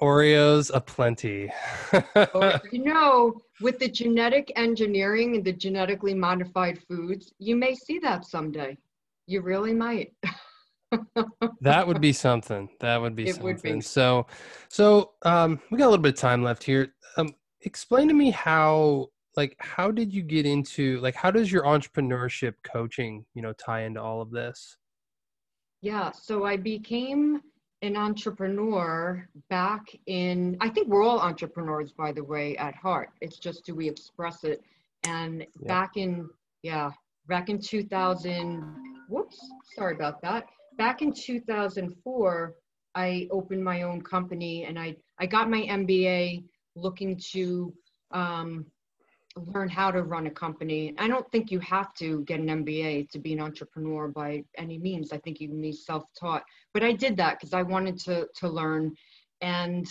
Oreos 0.02 0.72
aplenty. 0.74 1.50
oh, 1.94 2.60
you 2.72 2.84
know, 2.84 3.42
with 3.62 3.80
the 3.80 3.88
genetic 3.88 4.52
engineering 4.58 5.36
and 5.36 5.46
the 5.46 5.54
genetically 5.54 6.14
modified 6.14 6.80
foods, 6.88 7.32
you 7.40 7.56
may 7.56 7.74
see 7.74 8.00
that 8.00 8.26
someday. 8.26 8.78
You 9.28 9.42
really 9.42 9.74
might. 9.74 10.14
That 11.62 11.88
would 11.88 12.02
be 12.02 12.14
something. 12.14 12.70
That 12.80 13.02
would 13.02 13.16
be 13.16 13.28
it 13.28 13.36
something. 13.36 13.46
Would 13.46 13.62
be. 13.62 13.82
So, 13.82 14.28
so 14.70 15.12
um, 15.24 15.60
we 15.72 15.78
got 15.78 15.86
a 15.86 15.90
little 15.90 16.04
bit 16.04 16.14
of 16.14 16.20
time 16.20 16.44
left 16.44 16.64
here. 16.64 16.94
Um, 17.18 17.34
explain 17.62 18.08
to 18.08 18.14
me 18.14 18.32
how, 18.32 19.08
like, 19.36 19.56
how 19.60 19.92
did 19.92 20.14
you 20.14 20.22
get 20.22 20.46
into, 20.46 21.00
like, 21.02 21.16
how 21.16 21.32
does 21.32 21.52
your 21.52 21.64
entrepreneurship 21.64 22.54
coaching, 22.64 23.26
you 23.34 23.42
know, 23.42 23.54
tie 23.54 23.84
into 23.84 24.02
all 24.02 24.22
of 24.22 24.32
this? 24.32 24.78
Yeah. 25.82 26.12
So 26.12 26.46
I 26.46 26.58
became 26.58 27.42
an 27.82 27.98
entrepreneur 27.98 29.28
back 29.50 29.84
in 30.08 30.58
i 30.62 30.70
think 30.70 30.88
we're 30.88 31.04
all 31.04 31.20
entrepreneurs 31.20 31.92
by 31.92 32.12
the 32.12 32.24
way 32.24 32.58
at 32.58 32.74
heart 32.76 33.10
it's 33.22 33.38
just 33.38 33.66
do 33.66 33.76
we 33.76 33.88
express 33.88 34.44
it 34.44 34.62
and 35.06 35.46
yeah. 35.62 35.68
back 35.68 35.98
in 35.98 36.28
yeah 36.64 36.90
back 37.28 37.50
in 37.50 37.60
2000 37.60 38.64
whoops 39.10 39.40
sorry 39.76 39.94
about 39.94 40.22
that 40.22 40.48
back 40.78 41.02
in 41.02 41.14
2004 41.14 42.54
i 42.96 43.28
opened 43.32 43.64
my 43.64 43.84
own 43.84 44.02
company 44.02 44.66
and 44.66 44.80
i 44.80 44.96
i 45.20 45.26
got 45.26 45.50
my 45.50 45.62
mba 45.62 46.44
looking 46.76 47.20
to 47.32 47.74
um, 48.12 48.66
learn 49.36 49.68
how 49.68 49.92
to 49.92 50.04
run 50.04 50.28
a 50.28 50.32
company. 50.32 50.94
I 50.98 51.08
don't 51.08 51.30
think 51.32 51.52
you 51.52 51.60
have 51.60 51.94
to 51.96 52.24
get 52.24 52.40
an 52.40 52.48
MBA 52.48 53.10
to 53.10 53.20
be 53.20 53.34
an 53.34 53.42
entrepreneur 53.42 54.08
by 54.08 54.44
any 54.58 54.78
means. 54.78 55.12
I 55.12 55.18
think 55.18 55.42
you 55.42 55.50
can 55.50 55.62
be 55.62 55.74
self-taught. 55.74 56.44
But 56.74 56.84
I 56.84 56.94
did 56.94 57.18
that 57.18 57.40
because 57.40 57.54
I 57.54 57.62
wanted 57.62 57.98
to 58.02 58.28
to 58.36 58.48
learn, 58.48 58.94
and 59.42 59.88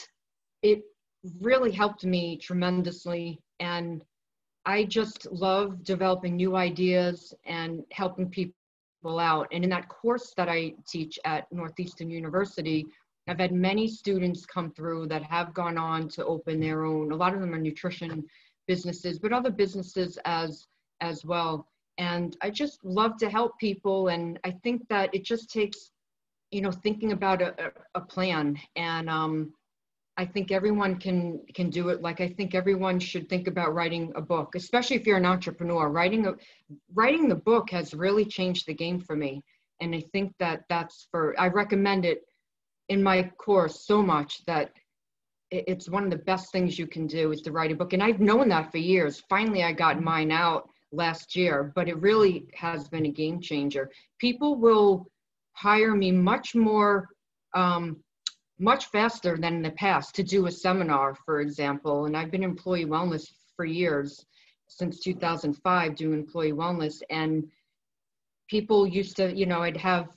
it 0.63 0.83
really 1.41 1.73
helped 1.73 2.05
me 2.05 2.39
tremendously. 2.39 3.41
And 3.61 4.03
I 4.67 4.85
just 4.85 5.31
love 5.31 5.85
developing 5.85 6.37
new 6.37 6.57
ideas 6.57 7.35
and 7.45 7.83
helping 7.93 8.31
people 8.31 8.55
out. 9.19 9.49
And 9.53 9.65
in 9.65 9.71
that 9.71 9.89
course 9.89 10.33
that 10.37 10.49
I 10.49 10.75
teach 10.89 11.19
at 11.25 11.51
Northeastern 11.53 12.11
University, 12.11 12.87
I've 13.29 13.39
had 13.39 13.53
many 13.53 13.89
students 13.89 14.45
come 14.45 14.71
through 14.71 15.09
that 15.09 15.23
have 15.23 15.55
gone 15.55 15.79
on 15.79 16.09
to 16.11 16.25
open 16.25 16.61
their 16.61 16.85
own. 16.85 17.13
A 17.13 17.17
lot 17.17 17.35
of 17.35 17.41
them 17.41 17.55
are 17.55 17.59
nutrition 17.59 18.25
businesses, 18.67 19.19
but 19.19 19.33
other 19.33 19.51
businesses 19.51 20.19
as 20.25 20.67
as 21.01 21.25
well. 21.25 21.67
And 21.99 22.37
I 22.43 22.51
just 22.51 22.85
love 22.85 23.17
to 23.19 23.31
help 23.31 23.59
people, 23.59 24.09
and 24.09 24.39
I 24.45 24.51
think 24.63 24.89
that 24.89 25.15
it 25.15 25.25
just 25.25 25.51
takes, 25.51 25.93
you 26.51 26.61
know, 26.61 26.73
thinking 26.73 27.13
about 27.13 27.41
a, 27.41 27.73
a, 27.95 28.01
plan. 28.01 28.59
And 28.75 29.09
um, 29.09 29.53
I 30.17 30.25
think 30.25 30.53
everyone 30.53 30.97
can 30.97 31.41
can 31.55 31.71
do 31.71 31.89
it. 31.89 32.01
Like 32.01 32.21
I 32.21 32.29
think 32.29 32.55
everyone 32.55 33.01
should 33.01 33.29
think 33.29 33.49
about 33.49 33.75
writing 33.75 34.13
a 34.15 34.23
book, 34.23 34.55
especially 34.55 34.97
if 34.97 35.07
you're 35.07 35.17
an 35.17 35.27
entrepreneur. 35.27 35.89
Writing 35.89 36.27
a 36.27 36.35
writing 36.95 37.29
the 37.29 37.35
book 37.35 37.71
has 37.71 37.95
really 37.95 38.25
changed 38.25 38.67
the 38.67 38.75
game 38.75 39.01
for 39.01 39.17
me, 39.17 39.43
and 39.81 39.95
I 39.95 40.03
think 40.13 40.33
that 40.39 40.65
that's 40.69 41.09
for. 41.11 41.35
I 41.39 41.49
recommend 41.49 42.05
it 42.05 42.23
in 42.89 43.03
my 43.03 43.25
course 43.39 43.87
so 43.87 44.03
much 44.03 44.45
that 44.47 44.71
it's 45.51 45.89
one 45.89 46.05
of 46.05 46.11
the 46.11 46.17
best 46.17 46.51
things 46.53 46.79
you 46.79 46.87
can 46.87 47.07
do 47.07 47.33
is 47.33 47.41
to 47.43 47.53
write 47.53 47.71
a 47.71 47.75
book 47.75 47.93
and 47.93 48.03
i've 48.03 48.21
known 48.21 48.49
that 48.49 48.71
for 48.73 48.79
years 48.79 49.23
finally 49.29 49.63
i 49.63 49.73
got 49.73 50.03
mine 50.03 50.33
out 50.33 50.69
last 50.93 51.37
year 51.37 51.73
but 51.75 51.89
it 51.89 51.97
really 52.01 52.47
has 52.55 52.89
been 52.89 53.07
a 53.07 53.11
game 53.11 53.41
changer 53.41 53.91
people 54.19 54.57
will 54.57 55.07
hire 55.53 55.95
me 55.95 56.11
much 56.11 56.55
more 56.55 57.09
um, 57.55 57.97
much 58.59 58.87
faster 58.87 59.37
than 59.37 59.55
in 59.55 59.63
the 59.63 59.71
past 59.73 60.15
to 60.15 60.23
do 60.23 60.47
a 60.47 60.51
seminar 60.51 61.15
for 61.15 61.41
example. 61.41 62.07
And 62.07 62.17
i've 62.17 62.31
been 62.31 62.45
employee 62.45 62.87
wellness 62.87 63.31
for 63.57 63.65
years 63.65 64.25
since 64.69 65.01
2005 65.01 65.95
doing 65.95 66.19
employee 66.21 66.53
wellness. 66.53 67.03
And 67.11 67.45
people 68.49 68.87
used 68.87 69.17
to 69.17 69.35
you 69.35 69.47
know 69.47 69.63
i'd 69.63 69.77
have 69.77 70.09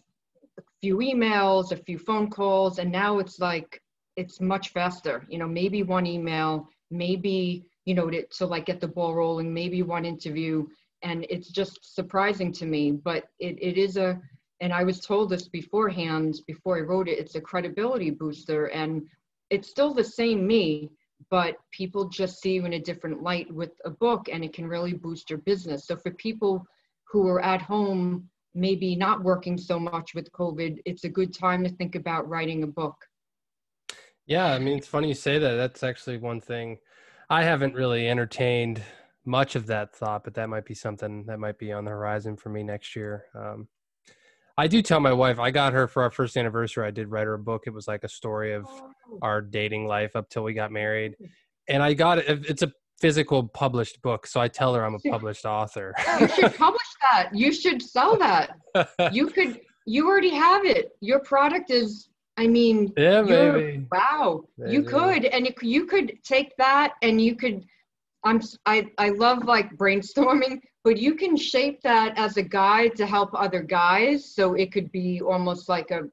a 0.57 0.61
few 0.81 0.97
emails 0.97 1.71
a 1.71 1.77
few 1.77 1.97
phone 1.97 2.29
calls 2.29 2.77
and 2.77 2.91
now 2.91 3.19
it's 3.19 3.39
like 3.39 3.81
it's 4.17 4.41
much 4.41 4.69
faster. 4.69 5.23
You 5.29 5.37
know 5.37 5.47
maybe 5.47 5.83
one 5.83 6.05
email 6.05 6.67
maybe 6.89 7.65
you 7.85 7.95
know 7.95 8.09
to, 8.09 8.25
to 8.25 8.45
like 8.45 8.65
get 8.65 8.81
the 8.81 8.87
ball 8.87 9.15
rolling 9.15 9.53
maybe 9.53 9.81
one 9.83 10.05
interview. 10.05 10.65
And 11.03 11.25
it's 11.29 11.49
just 11.49 11.95
surprising 11.95 12.51
to 12.53 12.65
me 12.65 12.91
but 12.91 13.29
it, 13.39 13.57
it 13.61 13.77
is 13.77 13.97
a 13.97 14.19
and 14.61 14.73
i 14.73 14.83
was 14.83 14.99
told 14.99 15.29
this 15.29 15.47
beforehand 15.47 16.39
before 16.47 16.77
i 16.77 16.81
wrote 16.81 17.07
it 17.07 17.19
it's 17.19 17.35
a 17.35 17.41
credibility 17.41 18.09
booster 18.09 18.65
and 18.67 19.03
it's 19.49 19.69
still 19.69 19.93
the 19.93 20.03
same 20.03 20.45
me 20.45 20.89
but 21.31 21.55
people 21.71 22.07
just 22.09 22.41
see 22.41 22.53
you 22.53 22.65
in 22.65 22.73
a 22.73 22.79
different 22.79 23.23
light 23.23 23.51
with 23.51 23.71
a 23.85 23.89
book 23.89 24.27
and 24.31 24.43
it 24.43 24.53
can 24.53 24.67
really 24.67 24.93
boost 24.93 25.29
your 25.29 25.39
business 25.39 25.87
so 25.87 25.95
for 25.95 26.11
people 26.11 26.65
who 27.05 27.27
are 27.27 27.41
at 27.41 27.61
home 27.61 28.29
maybe 28.53 28.95
not 28.95 29.23
working 29.23 29.57
so 29.57 29.79
much 29.79 30.13
with 30.13 30.31
covid 30.31 30.77
it's 30.85 31.03
a 31.03 31.09
good 31.09 31.33
time 31.33 31.63
to 31.63 31.69
think 31.69 31.95
about 31.95 32.27
writing 32.27 32.63
a 32.63 32.67
book 32.67 32.95
yeah, 34.27 34.53
I 34.53 34.59
mean, 34.59 34.77
it's 34.77 34.87
funny 34.87 35.07
you 35.07 35.13
say 35.13 35.39
that. 35.39 35.55
That's 35.55 35.83
actually 35.83 36.17
one 36.17 36.41
thing 36.41 36.79
I 37.29 37.43
haven't 37.43 37.75
really 37.75 38.09
entertained 38.09 38.83
much 39.25 39.55
of 39.55 39.67
that 39.67 39.95
thought, 39.95 40.25
but 40.25 40.33
that 40.35 40.49
might 40.49 40.65
be 40.65 40.73
something 40.73 41.25
that 41.27 41.39
might 41.39 41.57
be 41.57 41.71
on 41.71 41.85
the 41.85 41.91
horizon 41.91 42.35
for 42.35 42.49
me 42.49 42.61
next 42.61 42.95
year. 42.95 43.25
Um, 43.33 43.69
I 44.57 44.67
do 44.67 44.81
tell 44.81 44.99
my 44.99 45.13
wife, 45.13 45.39
I 45.39 45.51
got 45.51 45.73
her 45.73 45.87
for 45.87 46.01
our 46.03 46.09
first 46.09 46.35
anniversary. 46.35 46.87
I 46.87 46.91
did 46.91 47.09
write 47.09 47.25
her 47.25 47.35
a 47.35 47.39
book. 47.39 47.63
It 47.67 47.71
was 47.71 47.87
like 47.87 48.03
a 48.03 48.09
story 48.09 48.53
of 48.53 48.65
oh. 48.67 48.91
our 49.21 49.41
dating 49.41 49.85
life 49.85 50.15
up 50.15 50.29
till 50.29 50.43
we 50.43 50.53
got 50.53 50.71
married. 50.71 51.15
And 51.69 51.83
I 51.83 51.93
got 51.93 52.17
it. 52.17 52.45
It's 52.49 52.63
a 52.63 52.71
physical 52.99 53.47
published 53.49 54.01
book. 54.01 54.25
So 54.25 54.41
I 54.41 54.47
tell 54.47 54.73
her 54.73 54.83
I'm 54.83 54.95
a 54.95 55.09
published 55.09 55.45
author. 55.45 55.93
you 56.19 56.27
should 56.27 56.55
publish 56.55 56.87
that. 57.01 57.29
You 57.33 57.53
should 57.53 57.81
sell 57.81 58.17
that. 58.17 58.57
You 59.11 59.27
could, 59.27 59.61
you 59.85 60.07
already 60.07 60.33
have 60.33 60.65
it. 60.65 60.91
Your 61.01 61.19
product 61.19 61.71
is 61.71 62.09
I 62.37 62.45
mean, 62.45 62.93
yeah, 62.95 63.23
maybe. 63.23 63.87
Wow, 63.91 64.43
maybe. 64.57 64.73
you 64.73 64.83
could, 64.83 65.25
and 65.25 65.49
you 65.61 65.85
could 65.87 66.19
take 66.23 66.55
that, 66.57 66.93
and 67.01 67.19
you 67.19 67.35
could. 67.35 67.65
I'm 68.23 68.41
I 68.67 68.87
I 68.99 69.09
love 69.09 69.45
like 69.45 69.75
brainstorming, 69.75 70.59
but 70.87 70.97
you 70.97 71.15
can 71.15 71.35
shape 71.35 71.81
that 71.81 72.17
as 72.17 72.37
a 72.37 72.41
guide 72.41 72.95
to 72.95 73.05
help 73.05 73.31
other 73.33 73.61
guys. 73.61 74.23
So 74.23 74.53
it 74.53 74.71
could 74.71 74.89
be 74.93 75.19
almost 75.19 75.67
like 75.67 75.91
a 75.91 76.03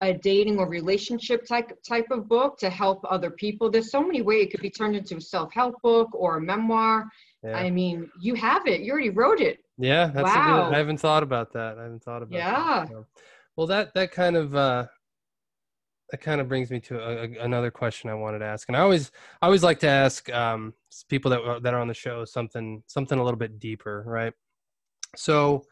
a 0.00 0.12
dating 0.12 0.58
or 0.58 0.68
relationship 0.68 1.46
type 1.46 1.70
type 1.88 2.08
of 2.10 2.26
book 2.28 2.58
to 2.58 2.68
help 2.68 3.00
other 3.08 3.30
people. 3.30 3.70
There's 3.70 3.92
so 3.92 4.02
many 4.02 4.22
ways 4.22 4.46
it 4.46 4.50
could 4.50 4.62
be 4.62 4.68
turned 4.68 4.96
into 4.96 5.18
a 5.18 5.20
self 5.20 5.54
help 5.54 5.80
book 5.80 6.08
or 6.12 6.38
a 6.38 6.40
memoir. 6.40 7.08
Yeah. 7.44 7.56
I 7.56 7.70
mean, 7.70 8.10
you 8.20 8.34
have 8.34 8.66
it. 8.66 8.80
You 8.80 8.90
already 8.90 9.10
wrote 9.10 9.40
it. 9.40 9.60
Yeah, 9.78 10.10
that's 10.12 10.24
wow. 10.24 10.70
Good, 10.70 10.74
I 10.74 10.78
haven't 10.78 10.98
thought 10.98 11.22
about 11.22 11.52
that. 11.52 11.78
I 11.78 11.84
haven't 11.84 12.02
thought 12.02 12.22
about. 12.24 12.36
Yeah. 12.36 12.80
That, 12.80 12.88
so. 12.88 13.06
Well, 13.54 13.68
that 13.68 13.94
that 13.94 14.10
kind 14.10 14.34
of 14.34 14.56
uh, 14.56 14.86
that 16.10 16.20
kind 16.20 16.40
of 16.40 16.48
brings 16.48 16.68
me 16.72 16.80
to 16.80 16.98
a, 16.98 17.12
a, 17.26 17.44
another 17.44 17.70
question 17.70 18.10
I 18.10 18.14
wanted 18.14 18.40
to 18.40 18.46
ask, 18.46 18.68
and 18.68 18.76
I 18.76 18.80
always 18.80 19.12
I 19.40 19.46
always 19.46 19.62
like 19.62 19.78
to 19.80 19.88
ask 19.88 20.28
um, 20.32 20.74
people 21.04 21.30
that 21.30 21.62
that 21.62 21.74
are 21.74 21.80
on 21.80 21.88
the 21.88 21.94
show 21.94 22.24
something 22.24 22.82
something 22.86 23.18
a 23.18 23.24
little 23.24 23.38
bit 23.38 23.58
deeper, 23.58 24.02
right? 24.06 24.32
So, 25.14 25.64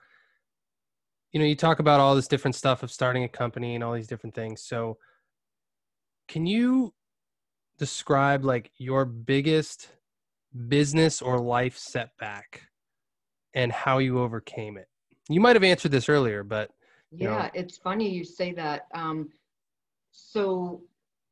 you 1.32 1.40
know, 1.40 1.46
you 1.46 1.56
talk 1.56 1.78
about 1.78 2.00
all 2.00 2.14
this 2.14 2.28
different 2.28 2.54
stuff 2.54 2.82
of 2.82 2.90
starting 2.90 3.24
a 3.24 3.28
company 3.28 3.74
and 3.74 3.84
all 3.84 3.92
these 3.92 4.06
different 4.06 4.34
things. 4.34 4.62
So, 4.62 4.98
can 6.28 6.46
you 6.46 6.94
describe 7.78 8.44
like 8.44 8.70
your 8.78 9.04
biggest 9.04 9.88
business 10.68 11.20
or 11.20 11.40
life 11.40 11.76
setback 11.76 12.62
and 13.54 13.72
how 13.72 13.98
you 13.98 14.20
overcame 14.20 14.76
it? 14.76 14.88
You 15.28 15.40
might 15.40 15.56
have 15.56 15.64
answered 15.64 15.90
this 15.90 16.08
earlier, 16.08 16.42
but 16.44 16.70
yeah, 17.10 17.28
know. 17.28 17.50
it's 17.54 17.78
funny 17.78 18.08
you 18.08 18.24
say 18.24 18.52
that. 18.52 18.86
Um, 18.94 19.30
so 20.12 20.82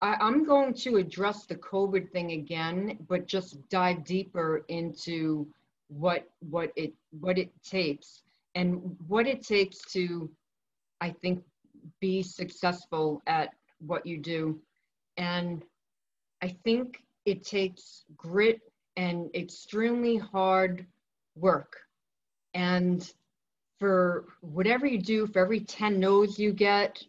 I, 0.02 0.16
I'm 0.20 0.44
going 0.44 0.74
to 0.74 0.96
address 0.96 1.46
the 1.46 1.54
COVID 1.54 2.10
thing 2.10 2.32
again, 2.32 2.98
but 3.08 3.26
just 3.26 3.56
dive 3.70 4.04
deeper 4.04 4.64
into 4.68 5.46
what 5.88 6.28
what 6.50 6.72
it 6.76 6.92
what 7.20 7.38
it 7.38 7.50
takes 7.62 8.22
and 8.54 8.96
what 9.06 9.26
it 9.26 9.46
takes 9.46 9.78
to, 9.92 10.28
I 11.00 11.10
think, 11.10 11.42
be 12.00 12.22
successful 12.22 13.22
at 13.26 13.50
what 13.78 14.04
you 14.04 14.18
do. 14.18 14.60
And 15.16 15.62
I 16.42 16.48
think 16.64 17.02
it 17.24 17.44
takes 17.44 18.04
grit 18.16 18.60
and 18.96 19.34
extremely 19.34 20.16
hard 20.16 20.86
work. 21.36 21.76
And 22.54 23.10
for 23.78 24.26
whatever 24.40 24.86
you 24.86 24.98
do, 24.98 25.26
for 25.26 25.38
every 25.40 25.60
10 25.60 25.98
no's 25.98 26.38
you 26.38 26.52
get, 26.52 27.02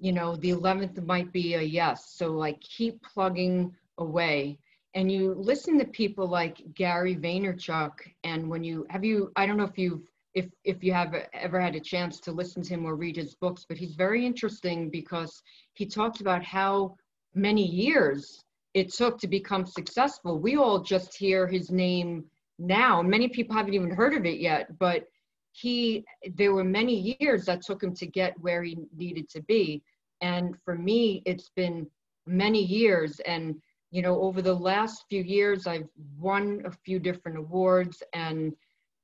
you 0.00 0.12
know, 0.12 0.36
the 0.36 0.50
11th 0.50 1.04
might 1.04 1.30
be 1.32 1.54
a 1.54 1.62
yes. 1.62 2.14
So 2.14 2.28
like 2.28 2.60
keep 2.60 3.02
plugging 3.02 3.74
away. 3.98 4.58
And 4.94 5.10
you 5.10 5.34
listen 5.38 5.78
to 5.78 5.84
people 5.84 6.26
like 6.26 6.62
Gary 6.74 7.14
Vaynerchuk. 7.14 7.92
And 8.24 8.48
when 8.48 8.64
you 8.64 8.86
have 8.90 9.04
you, 9.04 9.30
I 9.36 9.46
don't 9.46 9.56
know 9.56 9.64
if 9.64 9.78
you've 9.78 10.02
if 10.34 10.46
if 10.64 10.82
you 10.82 10.92
have 10.92 11.14
ever 11.32 11.60
had 11.60 11.74
a 11.74 11.80
chance 11.80 12.20
to 12.20 12.32
listen 12.32 12.62
to 12.62 12.74
him 12.74 12.86
or 12.86 12.96
read 12.96 13.16
his 13.16 13.34
books, 13.34 13.64
but 13.68 13.76
he's 13.76 13.94
very 13.94 14.24
interesting 14.24 14.90
because 14.90 15.42
he 15.74 15.86
talks 15.86 16.20
about 16.20 16.42
how 16.44 16.96
many 17.34 17.64
years 17.64 18.42
it 18.74 18.92
took 18.92 19.18
to 19.18 19.28
become 19.28 19.66
successful. 19.66 20.38
We 20.38 20.56
all 20.56 20.80
just 20.80 21.16
hear 21.16 21.46
his 21.46 21.70
name 21.70 22.24
now. 22.58 23.02
Many 23.02 23.28
people 23.28 23.56
haven't 23.56 23.74
even 23.74 23.90
heard 23.90 24.14
of 24.14 24.24
it 24.24 24.38
yet, 24.38 24.78
but 24.78 25.06
he 25.52 26.04
there 26.36 26.52
were 26.52 26.64
many 26.64 27.16
years 27.20 27.44
that 27.44 27.62
took 27.62 27.82
him 27.82 27.94
to 27.94 28.06
get 28.06 28.38
where 28.40 28.62
he 28.62 28.78
needed 28.96 29.28
to 29.30 29.42
be. 29.42 29.82
And 30.20 30.56
for 30.64 30.74
me, 30.74 31.22
it's 31.26 31.50
been 31.56 31.86
many 32.26 32.62
years. 32.62 33.20
And 33.20 33.60
you 33.90 34.02
know, 34.02 34.20
over 34.20 34.40
the 34.40 34.54
last 34.54 35.04
few 35.08 35.22
years, 35.22 35.66
I've 35.66 35.88
won 36.18 36.62
a 36.64 36.70
few 36.70 37.00
different 37.00 37.38
awards, 37.38 38.02
and 38.12 38.52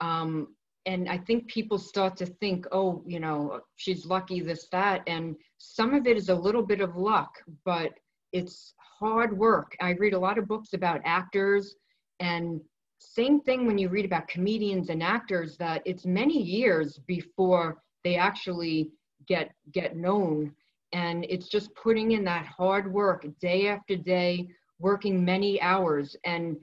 um, 0.00 0.54
and 0.84 1.08
I 1.08 1.18
think 1.18 1.48
people 1.48 1.78
start 1.78 2.16
to 2.18 2.26
think, 2.26 2.66
oh, 2.70 3.02
you 3.04 3.18
know, 3.18 3.60
she's 3.74 4.06
lucky, 4.06 4.40
this, 4.40 4.68
that, 4.70 5.02
and 5.08 5.34
some 5.58 5.94
of 5.94 6.06
it 6.06 6.16
is 6.16 6.28
a 6.28 6.34
little 6.34 6.62
bit 6.62 6.80
of 6.80 6.96
luck, 6.96 7.34
but 7.64 7.92
it's 8.32 8.72
hard 9.00 9.36
work. 9.36 9.76
I 9.80 9.90
read 9.92 10.12
a 10.12 10.18
lot 10.18 10.38
of 10.38 10.46
books 10.46 10.74
about 10.74 11.00
actors 11.04 11.74
and 12.20 12.60
same 12.98 13.40
thing 13.40 13.66
when 13.66 13.78
you 13.78 13.88
read 13.88 14.04
about 14.04 14.28
comedians 14.28 14.88
and 14.88 15.02
actors 15.02 15.56
that 15.58 15.82
it's 15.84 16.06
many 16.06 16.40
years 16.40 16.98
before 17.06 17.82
they 18.04 18.16
actually 18.16 18.90
get 19.26 19.50
get 19.72 19.96
known 19.96 20.52
and 20.96 21.26
it's 21.28 21.48
just 21.48 21.74
putting 21.74 22.12
in 22.12 22.24
that 22.24 22.46
hard 22.46 22.90
work 22.90 23.26
day 23.38 23.68
after 23.68 23.96
day 23.96 24.48
working 24.78 25.24
many 25.24 25.60
hours. 25.60 26.16
And 26.24 26.56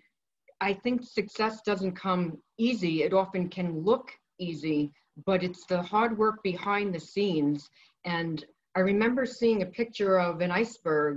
i 0.59 0.73
think 0.73 1.03
success 1.03 1.61
doesn't 1.61 1.95
come 2.07 2.23
easy. 2.57 3.03
It 3.03 3.13
often 3.13 3.47
can 3.57 3.69
look 3.89 4.07
easy 4.39 4.91
but 5.27 5.43
it's 5.43 5.63
the 5.67 5.79
hard 5.79 6.17
work 6.17 6.41
behind 6.41 6.87
the 6.91 6.99
scenes. 6.99 7.69
And 8.05 8.43
i 8.75 8.79
remember 8.79 9.25
seeing 9.25 9.61
a 9.61 9.75
picture 9.81 10.19
of 10.19 10.41
an 10.41 10.51
iceberg 10.51 11.15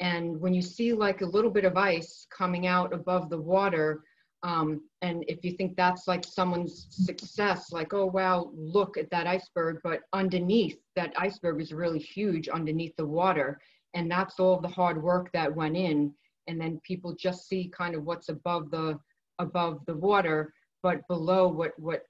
and 0.00 0.24
when 0.42 0.54
you 0.54 0.62
see 0.62 0.92
like 0.92 1.22
a 1.22 1.32
little 1.36 1.50
bit 1.58 1.64
of 1.64 1.76
ice 1.76 2.26
coming 2.40 2.66
out 2.66 2.92
above 2.92 3.30
the 3.30 3.40
water, 3.54 4.04
um, 4.42 4.82
and 5.02 5.24
if 5.26 5.44
you 5.44 5.52
think 5.52 5.76
that's 5.76 6.06
like 6.06 6.24
someone's 6.24 6.86
success, 6.90 7.72
like, 7.72 7.92
oh, 7.92 8.06
wow, 8.06 8.50
look 8.54 8.96
at 8.96 9.10
that 9.10 9.26
iceberg, 9.26 9.80
but 9.82 10.00
underneath 10.12 10.78
that 10.94 11.12
iceberg 11.16 11.60
is 11.60 11.72
really 11.72 11.98
huge 11.98 12.48
underneath 12.48 12.94
the 12.96 13.06
water. 13.06 13.60
And 13.94 14.10
that's 14.10 14.38
all 14.38 14.60
the 14.60 14.68
hard 14.68 15.02
work 15.02 15.32
that 15.32 15.54
went 15.54 15.76
in. 15.76 16.14
And 16.46 16.60
then 16.60 16.80
people 16.84 17.14
just 17.14 17.48
see 17.48 17.70
kind 17.76 17.94
of 17.94 18.04
what's 18.04 18.28
above 18.28 18.70
the 18.70 18.98
above 19.40 19.84
the 19.86 19.96
water, 19.96 20.52
but 20.82 21.06
below 21.08 21.48
what 21.48 21.72
what 21.78 22.02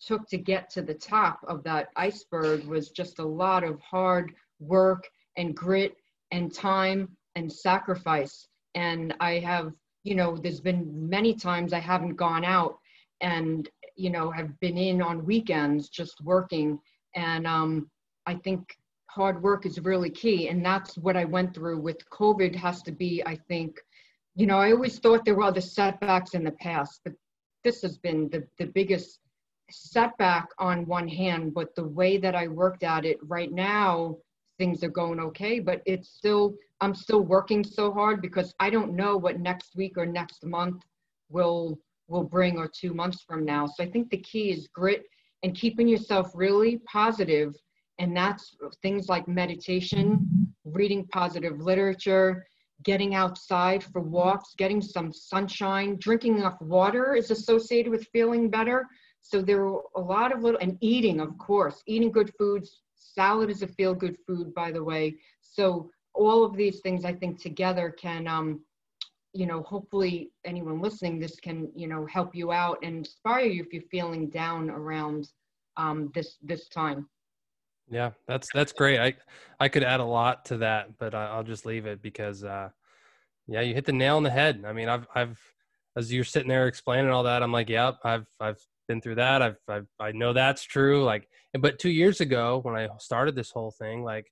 took 0.00 0.26
to 0.28 0.38
get 0.38 0.68
to 0.70 0.82
the 0.82 0.94
top 0.94 1.40
of 1.46 1.62
that 1.64 1.88
iceberg 1.96 2.64
was 2.64 2.90
just 2.90 3.18
a 3.18 3.24
lot 3.26 3.64
of 3.64 3.80
hard 3.80 4.32
work 4.58 5.08
and 5.36 5.54
grit 5.54 5.94
and 6.32 6.52
time 6.52 7.08
and 7.34 7.52
sacrifice. 7.52 8.48
And 8.74 9.14
I 9.20 9.38
have, 9.40 9.72
you 10.02 10.14
know, 10.14 10.36
there's 10.36 10.60
been 10.60 11.08
many 11.08 11.34
times 11.34 11.72
I 11.72 11.78
haven't 11.78 12.16
gone 12.16 12.44
out 12.44 12.78
and, 13.20 13.68
you 13.96 14.10
know, 14.10 14.30
have 14.30 14.58
been 14.60 14.76
in 14.76 15.00
on 15.00 15.24
weekends 15.24 15.88
just 15.88 16.20
working. 16.22 16.78
And 17.14 17.46
um, 17.46 17.90
I 18.26 18.34
think 18.34 18.76
hard 19.06 19.42
work 19.42 19.66
is 19.66 19.78
really 19.80 20.10
key. 20.10 20.48
And 20.48 20.64
that's 20.64 20.96
what 20.96 21.16
I 21.16 21.24
went 21.24 21.54
through 21.54 21.80
with 21.80 22.08
COVID 22.10 22.54
has 22.56 22.82
to 22.82 22.92
be, 22.92 23.22
I 23.24 23.36
think, 23.48 23.78
you 24.34 24.46
know, 24.46 24.58
I 24.58 24.72
always 24.72 24.98
thought 24.98 25.24
there 25.24 25.34
were 25.34 25.42
other 25.42 25.60
setbacks 25.60 26.34
in 26.34 26.42
the 26.42 26.52
past, 26.52 27.00
but 27.04 27.12
this 27.62 27.82
has 27.82 27.98
been 27.98 28.28
the, 28.30 28.46
the 28.58 28.66
biggest 28.66 29.20
setback 29.70 30.48
on 30.58 30.86
one 30.86 31.08
hand, 31.08 31.54
but 31.54 31.74
the 31.74 31.84
way 31.84 32.16
that 32.18 32.34
I 32.34 32.48
worked 32.48 32.82
at 32.82 33.04
it 33.04 33.18
right 33.22 33.52
now, 33.52 34.16
things 34.62 34.84
are 34.84 35.00
going 35.02 35.18
okay, 35.18 35.58
but 35.58 35.82
it's 35.86 36.08
still 36.08 36.54
I'm 36.80 36.94
still 36.94 37.22
working 37.22 37.64
so 37.64 37.92
hard 37.92 38.22
because 38.22 38.54
I 38.60 38.70
don't 38.70 38.94
know 38.94 39.16
what 39.16 39.40
next 39.40 39.74
week 39.74 39.94
or 39.96 40.06
next 40.06 40.44
month 40.44 40.84
will 41.30 41.80
will 42.06 42.22
bring 42.22 42.58
or 42.58 42.68
two 42.68 42.94
months 42.94 43.24
from 43.26 43.44
now. 43.44 43.66
So 43.66 43.82
I 43.82 43.88
think 43.90 44.08
the 44.08 44.18
key 44.18 44.52
is 44.52 44.68
grit 44.72 45.02
and 45.42 45.52
keeping 45.52 45.88
yourself 45.88 46.30
really 46.32 46.78
positive 46.98 47.56
and 47.98 48.16
that's 48.16 48.56
things 48.82 49.08
like 49.08 49.26
meditation, 49.26 50.06
reading 50.64 51.08
positive 51.08 51.58
literature, 51.58 52.46
getting 52.84 53.16
outside 53.16 53.82
for 53.82 54.00
walks, 54.00 54.54
getting 54.56 54.80
some 54.80 55.12
sunshine, 55.12 55.96
drinking 55.98 56.38
enough 56.38 56.60
water 56.60 57.16
is 57.16 57.32
associated 57.32 57.90
with 57.90 58.06
feeling 58.12 58.48
better. 58.48 58.86
So 59.22 59.42
there 59.42 59.66
are 59.66 59.82
a 59.96 60.00
lot 60.00 60.32
of 60.32 60.42
little, 60.44 60.60
and 60.60 60.78
eating, 60.80 61.20
of 61.20 61.36
course, 61.38 61.82
eating 61.86 62.12
good 62.12 62.32
foods. 62.38 62.82
Salad 63.14 63.50
is 63.50 63.62
a 63.62 63.66
feel 63.66 63.94
good 63.94 64.16
food, 64.26 64.54
by 64.54 64.70
the 64.70 64.82
way. 64.82 65.16
So 65.40 65.90
all 66.14 66.44
of 66.44 66.56
these 66.56 66.80
things 66.80 67.04
I 67.04 67.12
think 67.12 67.40
together 67.40 67.90
can, 67.90 68.26
um, 68.26 68.60
you 69.32 69.46
know, 69.46 69.62
hopefully 69.62 70.30
anyone 70.44 70.80
listening, 70.80 71.18
this 71.18 71.36
can, 71.36 71.70
you 71.74 71.88
know, 71.88 72.06
help 72.06 72.34
you 72.34 72.52
out 72.52 72.78
and 72.82 72.96
inspire 72.96 73.46
you 73.46 73.62
if 73.62 73.72
you're 73.72 73.82
feeling 73.90 74.28
down 74.28 74.70
around 74.70 75.28
um, 75.76 76.10
this 76.14 76.36
this 76.42 76.68
time. 76.68 77.08
Yeah, 77.88 78.10
that's 78.26 78.48
that's 78.54 78.72
great. 78.72 78.98
I 78.98 79.14
I 79.58 79.68
could 79.68 79.82
add 79.82 80.00
a 80.00 80.04
lot 80.04 80.44
to 80.46 80.58
that, 80.58 80.98
but 80.98 81.14
I, 81.14 81.36
will 81.36 81.44
just 81.44 81.66
leave 81.66 81.86
it 81.86 82.02
because, 82.02 82.44
uh, 82.44 82.70
yeah, 83.46 83.60
you 83.60 83.74
hit 83.74 83.84
the 83.84 83.92
nail 83.92 84.16
on 84.16 84.22
the 84.22 84.30
head. 84.30 84.64
I 84.66 84.72
mean, 84.72 84.88
I've 84.88 85.06
I've 85.14 85.40
as 85.96 86.12
you're 86.12 86.24
sitting 86.24 86.48
there 86.48 86.66
explaining 86.66 87.10
all 87.10 87.24
that, 87.24 87.42
I'm 87.42 87.52
like, 87.52 87.68
yep, 87.68 87.98
I've 88.04 88.26
I've 88.40 88.60
been 88.92 89.00
through 89.00 89.14
that. 89.14 89.40
I've, 89.40 89.56
I've 89.68 89.86
I 89.98 90.12
know 90.12 90.34
that's 90.34 90.64
true. 90.64 91.02
Like, 91.02 91.26
but 91.58 91.78
two 91.78 91.90
years 91.90 92.20
ago 92.20 92.60
when 92.62 92.76
I 92.76 92.88
started 92.98 93.34
this 93.34 93.50
whole 93.50 93.70
thing, 93.70 94.04
like 94.04 94.26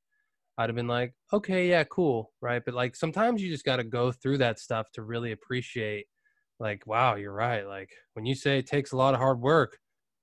I'd 0.58 0.68
have 0.68 0.76
been 0.76 0.86
like, 0.86 1.14
okay, 1.32 1.70
yeah, 1.70 1.84
cool, 1.84 2.32
right? 2.42 2.62
But 2.64 2.74
like 2.74 2.94
sometimes 2.94 3.40
you 3.40 3.50
just 3.50 3.64
got 3.64 3.76
to 3.76 3.84
go 3.84 4.12
through 4.12 4.38
that 4.38 4.58
stuff 4.58 4.90
to 4.92 5.02
really 5.02 5.32
appreciate, 5.32 6.04
like, 6.58 6.86
wow, 6.86 7.14
you're 7.14 7.32
right. 7.32 7.66
Like 7.66 7.88
when 8.12 8.26
you 8.26 8.34
say 8.34 8.58
it 8.58 8.66
takes 8.66 8.92
a 8.92 8.96
lot 8.96 9.14
of 9.14 9.20
hard 9.20 9.40
work, 9.40 9.78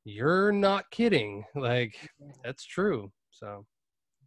you're 0.05 0.51
not 0.51 0.85
kidding. 0.91 1.43
Like 1.55 1.95
mm-hmm. 2.21 2.31
that's 2.43 2.65
true. 2.65 3.11
So. 3.31 3.65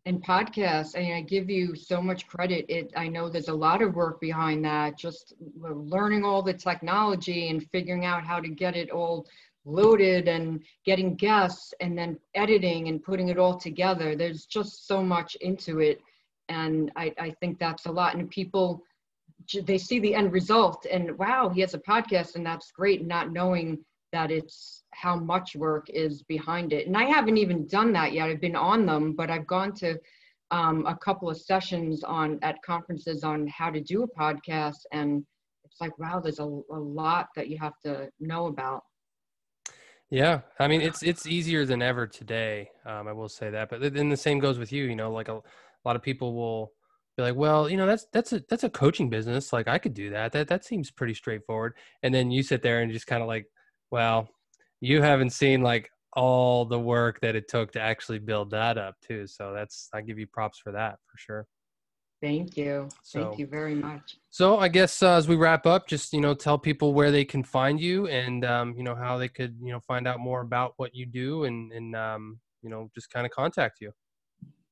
And 0.07 0.25
podcasts, 0.25 0.97
I 0.97 1.01
mean, 1.01 1.13
I 1.13 1.21
give 1.21 1.51
you 1.51 1.77
so 1.77 2.01
much 2.01 2.27
credit. 2.27 2.65
It, 2.71 2.91
I 2.97 3.07
know 3.07 3.29
there's 3.29 3.49
a 3.49 3.55
lot 3.55 3.83
of 3.83 3.95
work 3.95 4.19
behind 4.19 4.65
that. 4.65 4.99
Just 4.99 5.35
learning 5.61 6.25
all 6.25 6.43
the 6.43 6.55
technology 6.55 7.51
and 7.51 7.63
figuring 7.71 8.07
out 8.07 8.25
how 8.25 8.41
to 8.41 8.49
get 8.49 8.77
it 8.77 8.91
all 8.91 9.27
loaded 9.65 10.29
and 10.29 10.63
getting 10.85 11.15
guests 11.15 11.75
and 11.81 11.97
then 11.97 12.19
editing 12.35 12.89
and 12.89 13.03
putting 13.03 13.29
it 13.29 13.39
all 13.39 13.57
together. 13.59 14.17
There's 14.17 14.47
just 14.47 14.87
so 14.87 15.03
much 15.03 15.37
into 15.37 15.81
it. 15.81 16.01
And 16.49 16.91
I, 16.97 17.13
I 17.19 17.31
think 17.41 17.59
that's 17.59 17.87
a 17.87 17.93
lot. 17.93 18.17
And 18.17 18.29
people, 18.31 18.83
they 19.65 19.79
see 19.79 20.01
the 20.01 20.15
end 20.15 20.33
result 20.33 20.87
and 20.91 21.17
wow, 21.19 21.49
he 21.49 21.61
has 21.61 21.75
a 21.75 21.79
podcast 21.79 22.35
and 22.37 22.45
that's 22.45 22.73
great, 22.73 23.07
not 23.07 23.33
knowing 23.33 23.79
that 24.13 24.31
it's 24.31 24.83
how 24.93 25.17
much 25.17 25.55
work 25.55 25.89
is 25.91 26.23
behind 26.25 26.73
it. 26.73 26.87
And 26.87 26.97
I 26.97 27.05
haven't 27.05 27.37
even 27.37 27.67
done 27.67 27.93
that 27.93 28.13
yet. 28.13 28.29
I've 28.29 28.41
been 28.41 28.57
on 28.57 28.87
them, 28.87 29.15
but 29.15 29.31
I've 29.31 29.47
gone 29.47 29.73
to 29.77 29.99
um, 30.51 30.85
a 30.87 30.97
couple 30.97 31.31
of 31.31 31.41
sessions 31.41 32.03
on 32.03 32.39
at 32.43 32.61
conferences 32.63 33.23
on 33.23 33.47
how 33.47 33.71
to 33.71 33.81
do 33.81 34.03
a 34.03 34.09
podcast. 34.09 34.81
And 34.93 35.25
it's 35.65 35.81
like, 35.81 35.97
wow, 35.99 36.21
there's 36.21 36.41
a, 36.41 36.45
a 36.45 36.79
lot 36.79 37.29
that 37.37 37.49
you 37.49 37.59
have 37.59 37.79
to 37.85 38.09
know 38.19 38.47
about. 38.47 38.83
Yeah, 40.11 40.41
I 40.59 40.67
mean 40.67 40.81
it's 40.81 41.03
it's 41.03 41.27
easier 41.27 41.65
than 41.65 41.83
ever 41.83 42.07
today. 42.07 42.71
Um, 42.85 43.07
I 43.07 43.13
will 43.13 43.29
say 43.29 43.51
that, 43.51 43.69
but 43.71 43.95
then 43.95 44.09
the 44.09 44.17
same 44.17 44.41
goes 44.41 44.59
with 44.59 44.73
you. 44.73 44.85
You 44.85 44.97
know, 44.97 45.13
like 45.13 45.29
a, 45.29 45.37
a 45.37 45.43
lot 45.85 45.95
of 45.97 46.03
people 46.03 46.35
will 46.35 46.73
be 47.17 47.23
like, 47.23 47.37
"Well, 47.37 47.71
you 47.71 47.77
know, 47.77 47.87
that's 47.87 48.07
that's 48.13 48.33
a 48.33 48.41
that's 48.49 48.65
a 48.65 48.71
coaching 48.71 49.09
business. 49.09 49.53
Like 49.53 49.69
I 49.69 49.79
could 49.79 49.95
do 49.95 50.11
that. 50.11 50.33
That 50.33 50.49
that 50.49 50.65
seems 50.65 50.91
pretty 50.91 51.15
straightforward." 51.15 51.75
And 52.03 52.13
then 52.13 52.31
you 52.33 52.43
sit 52.43 52.63
there 52.63 52.81
and 52.83 52.93
just 52.93 53.07
kind 53.07 53.23
of 53.23 53.29
like, 53.29 53.47
"Well, 53.93 54.29
you 54.81 55.01
haven't 55.03 55.31
seen 55.31 55.63
like 55.63 55.91
all 56.15 56.65
the 56.65 56.81
work 56.81 57.21
that 57.21 57.37
it 57.37 57.47
took 57.49 57.71
to 57.73 57.81
actually 57.81 58.19
build 58.19 58.51
that 58.51 58.79
up 58.79 58.97
too." 59.01 59.27
So 59.29 59.53
that's 59.55 59.89
I 59.95 60.01
give 60.01 60.19
you 60.19 60.27
props 60.27 60.59
for 60.59 60.73
that 60.73 60.99
for 61.07 61.19
sure. 61.19 61.47
Thank 62.21 62.57
you. 62.57 62.89
So, 63.03 63.25
Thank 63.25 63.39
you 63.39 63.47
very 63.47 63.75
much. 63.75 64.19
So 64.29 64.59
I 64.59 64.69
guess 64.69 65.03
uh, 65.03 65.15
as 65.15 65.27
we 65.27 65.37
wrap 65.37 65.67
up, 65.67 65.89
just 65.89 66.13
you 66.13 66.21
know, 66.21 66.35
tell 66.35 66.59
people 66.59 66.93
where 66.93 67.11
they 67.11 67.25
can 67.25 67.43
find 67.43 67.81
you, 67.81 68.07
and 68.09 68.45
um, 68.45 68.75
you 68.77 68.85
know 68.85 68.95
how 68.95 69.17
they 69.17 69.29
could 69.29 69.57
you 69.63 69.73
know 69.73 69.81
find 69.87 70.07
out 70.07 70.21
more 70.21 70.43
about 70.43 70.75
what 70.77 70.95
you 70.95 71.07
do, 71.07 71.45
and 71.45 71.73
and 71.73 71.97
um, 71.97 72.39
you 72.63 72.69
know 72.69 72.91
just 72.95 73.11
kind 73.11 73.25
of 73.25 73.33
contact 73.33 73.81
you. 73.81 73.91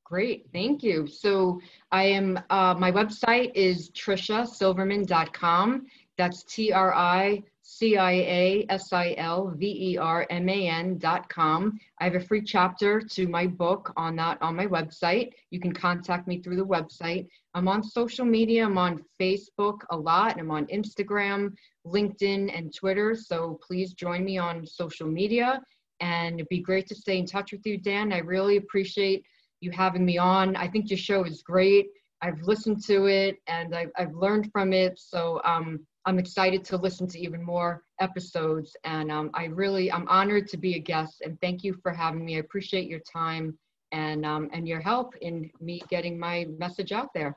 Great, 0.04 0.46
thank 0.52 0.82
you. 0.82 1.06
So 1.06 1.61
I 1.90 2.04
am. 2.04 2.38
Uh, 2.50 2.74
my 2.78 2.92
website 2.92 3.52
is 3.54 3.90
triciasilverman.com, 3.90 5.87
That's 6.16 6.44
T 6.44 6.72
R 6.72 6.94
I 6.94 7.42
C 7.70 7.98
I 7.98 8.12
A 8.12 8.66
S 8.70 8.94
I 8.94 9.14
L 9.18 9.52
V 9.54 9.92
E 9.92 9.98
R 9.98 10.26
M 10.31 10.48
A 10.48 10.68
N 10.68 10.96
dot 10.96 11.28
com. 11.28 11.78
I 11.98 12.04
have 12.04 12.14
a 12.14 12.20
free 12.20 12.40
chapter 12.40 12.98
to 12.98 13.28
my 13.28 13.46
book 13.46 13.92
on 13.94 14.16
that 14.16 14.40
on 14.40 14.57
my 14.57 14.66
website. 14.66 15.33
You 15.50 15.61
can 15.61 15.74
contact 15.74 16.26
me 16.26 16.40
through 16.40 16.57
the 16.57 16.64
website. 16.64 17.28
I'm 17.52 17.68
on 17.68 17.83
social 17.83 18.24
media. 18.24 18.64
I'm 18.64 18.78
on 18.78 19.04
Facebook 19.20 19.81
a 19.90 19.96
lot. 19.96 20.40
I'm 20.40 20.50
on 20.50 20.64
Instagram, 20.68 21.54
LinkedIn, 21.87 22.57
and 22.57 22.74
Twitter. 22.74 23.14
So 23.14 23.61
please 23.62 23.92
join 23.92 24.24
me 24.24 24.38
on 24.38 24.66
social 24.66 25.07
media. 25.07 25.61
And 26.00 26.37
it'd 26.37 26.48
be 26.48 26.61
great 26.61 26.87
to 26.87 26.94
stay 26.94 27.18
in 27.18 27.26
touch 27.26 27.52
with 27.52 27.66
you, 27.66 27.76
Dan. 27.76 28.14
I 28.14 28.18
really 28.20 28.57
appreciate 28.57 29.26
you 29.61 29.72
having 29.72 30.07
me 30.07 30.16
on. 30.16 30.57
I 30.57 30.68
think 30.68 30.88
your 30.88 30.98
show 30.98 31.24
is 31.24 31.42
great. 31.42 31.88
I've 32.22 32.40
listened 32.42 32.83
to 32.85 33.07
it 33.07 33.37
and 33.46 33.74
I've, 33.74 33.90
I've 33.96 34.14
learned 34.14 34.50
from 34.52 34.72
it. 34.72 34.98
So 34.98 35.40
um, 35.44 35.81
I'm 36.04 36.18
excited 36.18 36.64
to 36.66 36.76
listen 36.76 37.07
to 37.09 37.18
even 37.20 37.42
more 37.44 37.85
episodes. 38.00 38.76
And 38.85 39.12
um, 39.12 39.31
I 39.35 39.44
really, 39.46 39.90
I'm 39.92 40.09
honored 40.09 40.48
to 40.48 40.57
be 40.57 40.74
a 40.74 40.78
guest. 40.78 41.22
And 41.24 41.40
thank 41.40 41.62
you 41.62 41.74
for 41.83 41.92
having 41.92 42.24
me. 42.24 42.37
I 42.37 42.40
appreciate 42.40 42.88
your 42.88 43.00
time 43.00 43.57
and 43.92 44.26
um, 44.26 44.50
and 44.52 44.68
your 44.68 44.81
help 44.81 45.14
in 45.16 45.50
me 45.61 45.81
getting 45.88 46.18
my 46.18 46.46
message 46.59 46.92
out 46.92 47.09
there. 47.14 47.37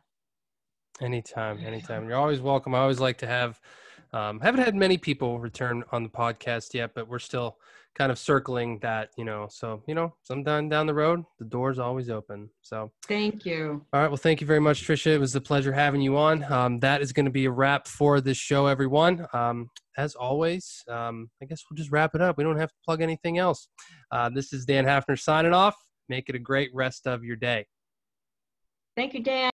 Anytime, 0.99 1.59
anytime. 1.65 2.03
You're 2.07 2.17
always 2.17 2.41
welcome. 2.41 2.75
I 2.75 2.79
always 2.79 2.99
like 2.99 3.17
to 3.19 3.27
have. 3.27 3.59
Um, 4.13 4.39
haven't 4.39 4.63
had 4.63 4.75
many 4.75 4.97
people 4.97 5.39
return 5.39 5.83
on 5.91 6.03
the 6.03 6.09
podcast 6.09 6.73
yet, 6.73 6.91
but 6.93 7.07
we're 7.07 7.19
still 7.19 7.57
kind 7.95 8.11
of 8.11 8.17
circling 8.17 8.79
that, 8.79 9.09
you 9.17 9.25
know. 9.25 9.47
So, 9.49 9.83
you 9.87 9.95
know, 9.95 10.13
sometime 10.23 10.69
down 10.69 10.87
the 10.87 10.93
road, 10.93 11.23
the 11.39 11.45
door's 11.45 11.79
always 11.79 12.09
open. 12.09 12.49
So, 12.61 12.91
thank 13.07 13.45
you. 13.45 13.85
All 13.93 14.01
right. 14.01 14.07
Well, 14.07 14.17
thank 14.17 14.41
you 14.41 14.47
very 14.47 14.59
much, 14.59 14.85
Tricia. 14.85 15.07
It 15.07 15.19
was 15.19 15.35
a 15.35 15.41
pleasure 15.41 15.71
having 15.71 16.01
you 16.01 16.17
on. 16.17 16.43
Um, 16.51 16.79
that 16.79 17.01
is 17.01 17.13
going 17.13 17.25
to 17.25 17.31
be 17.31 17.45
a 17.45 17.51
wrap 17.51 17.87
for 17.87 18.21
this 18.21 18.37
show, 18.37 18.67
everyone. 18.67 19.25
Um, 19.33 19.69
as 19.97 20.15
always, 20.15 20.83
um, 20.87 21.29
I 21.41 21.45
guess 21.45 21.63
we'll 21.69 21.77
just 21.77 21.91
wrap 21.91 22.15
it 22.15 22.21
up. 22.21 22.37
We 22.37 22.43
don't 22.43 22.57
have 22.57 22.69
to 22.69 22.75
plug 22.85 23.01
anything 23.01 23.37
else. 23.37 23.67
Uh, 24.11 24.29
this 24.29 24.53
is 24.53 24.65
Dan 24.65 24.85
Hafner 24.85 25.19
signing 25.19 25.53
off. 25.53 25.75
Make 26.09 26.29
it 26.29 26.35
a 26.35 26.39
great 26.39 26.71
rest 26.73 27.07
of 27.07 27.23
your 27.23 27.35
day. 27.35 27.65
Thank 28.95 29.13
you, 29.13 29.23
Dan. 29.23 29.51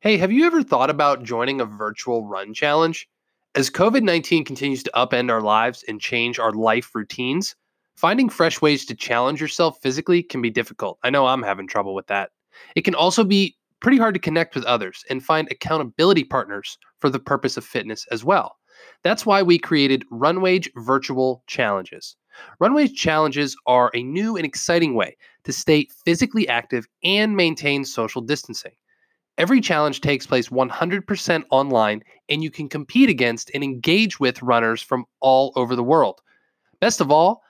Hey, 0.00 0.16
have 0.16 0.32
you 0.32 0.46
ever 0.46 0.62
thought 0.62 0.90
about 0.90 1.22
joining 1.22 1.60
a 1.60 1.64
virtual 1.64 2.26
run 2.26 2.54
challenge? 2.54 3.08
As 3.54 3.70
COVID 3.70 4.02
19 4.02 4.44
continues 4.44 4.82
to 4.84 4.92
upend 4.94 5.30
our 5.30 5.40
lives 5.42 5.84
and 5.88 6.00
change 6.00 6.38
our 6.38 6.52
life 6.52 6.94
routines, 6.94 7.56
Finding 8.00 8.30
fresh 8.30 8.62
ways 8.62 8.86
to 8.86 8.94
challenge 8.94 9.42
yourself 9.42 9.76
physically 9.82 10.22
can 10.22 10.40
be 10.40 10.48
difficult. 10.48 10.98
I 11.02 11.10
know 11.10 11.26
I'm 11.26 11.42
having 11.42 11.66
trouble 11.66 11.94
with 11.94 12.06
that. 12.06 12.30
It 12.74 12.80
can 12.80 12.94
also 12.94 13.24
be 13.24 13.58
pretty 13.80 13.98
hard 13.98 14.14
to 14.14 14.20
connect 14.20 14.54
with 14.54 14.64
others 14.64 15.04
and 15.10 15.22
find 15.22 15.46
accountability 15.50 16.24
partners 16.24 16.78
for 16.98 17.10
the 17.10 17.18
purpose 17.18 17.58
of 17.58 17.64
fitness 17.66 18.06
as 18.10 18.24
well. 18.24 18.56
That's 19.02 19.26
why 19.26 19.42
we 19.42 19.58
created 19.58 20.06
Runwage 20.10 20.70
Virtual 20.76 21.44
Challenges. 21.46 22.16
Runwage 22.58 22.94
Challenges 22.94 23.54
are 23.66 23.90
a 23.92 24.02
new 24.02 24.34
and 24.34 24.46
exciting 24.46 24.94
way 24.94 25.18
to 25.44 25.52
stay 25.52 25.86
physically 26.06 26.48
active 26.48 26.88
and 27.04 27.36
maintain 27.36 27.84
social 27.84 28.22
distancing. 28.22 28.72
Every 29.40 29.62
challenge 29.62 30.02
takes 30.02 30.26
place 30.26 30.50
100% 30.50 31.44
online, 31.48 32.02
and 32.28 32.42
you 32.42 32.50
can 32.50 32.68
compete 32.68 33.08
against 33.08 33.50
and 33.54 33.64
engage 33.64 34.20
with 34.20 34.42
runners 34.42 34.82
from 34.82 35.06
all 35.20 35.54
over 35.56 35.74
the 35.74 35.82
world. 35.82 36.20
Best 36.78 37.00
of 37.00 37.10
all, 37.10 37.42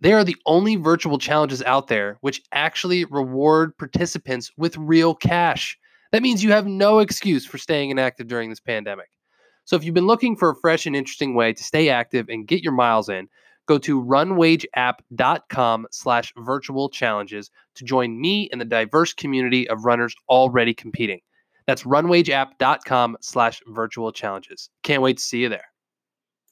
they 0.00 0.14
are 0.14 0.24
the 0.24 0.38
only 0.46 0.76
virtual 0.76 1.18
challenges 1.18 1.62
out 1.64 1.88
there 1.88 2.16
which 2.22 2.40
actually 2.52 3.04
reward 3.04 3.76
participants 3.76 4.52
with 4.56 4.74
real 4.78 5.14
cash. 5.14 5.78
That 6.12 6.22
means 6.22 6.42
you 6.42 6.50
have 6.52 6.66
no 6.66 7.00
excuse 7.00 7.44
for 7.44 7.58
staying 7.58 7.90
inactive 7.90 8.26
during 8.26 8.48
this 8.48 8.60
pandemic. 8.60 9.10
So 9.66 9.76
if 9.76 9.84
you've 9.84 9.92
been 9.92 10.06
looking 10.06 10.36
for 10.36 10.48
a 10.48 10.56
fresh 10.56 10.86
and 10.86 10.96
interesting 10.96 11.34
way 11.34 11.52
to 11.52 11.62
stay 11.62 11.90
active 11.90 12.30
and 12.30 12.48
get 12.48 12.62
your 12.62 12.72
miles 12.72 13.10
in, 13.10 13.28
go 13.66 13.76
to 13.76 14.02
runwageapp.com 14.02 15.86
slash 15.90 16.32
virtual 16.38 16.88
challenges 16.88 17.50
to 17.74 17.84
join 17.84 18.18
me 18.18 18.48
and 18.50 18.62
the 18.62 18.64
diverse 18.64 19.12
community 19.12 19.68
of 19.68 19.84
runners 19.84 20.16
already 20.30 20.72
competing. 20.72 21.20
That's 21.66 21.84
runwageapp.com 21.84 23.18
slash 23.20 23.60
virtual 23.66 24.12
challenges. 24.12 24.70
Can't 24.82 25.02
wait 25.02 25.16
to 25.18 25.22
see 25.22 25.38
you 25.38 25.48
there. 25.48 25.73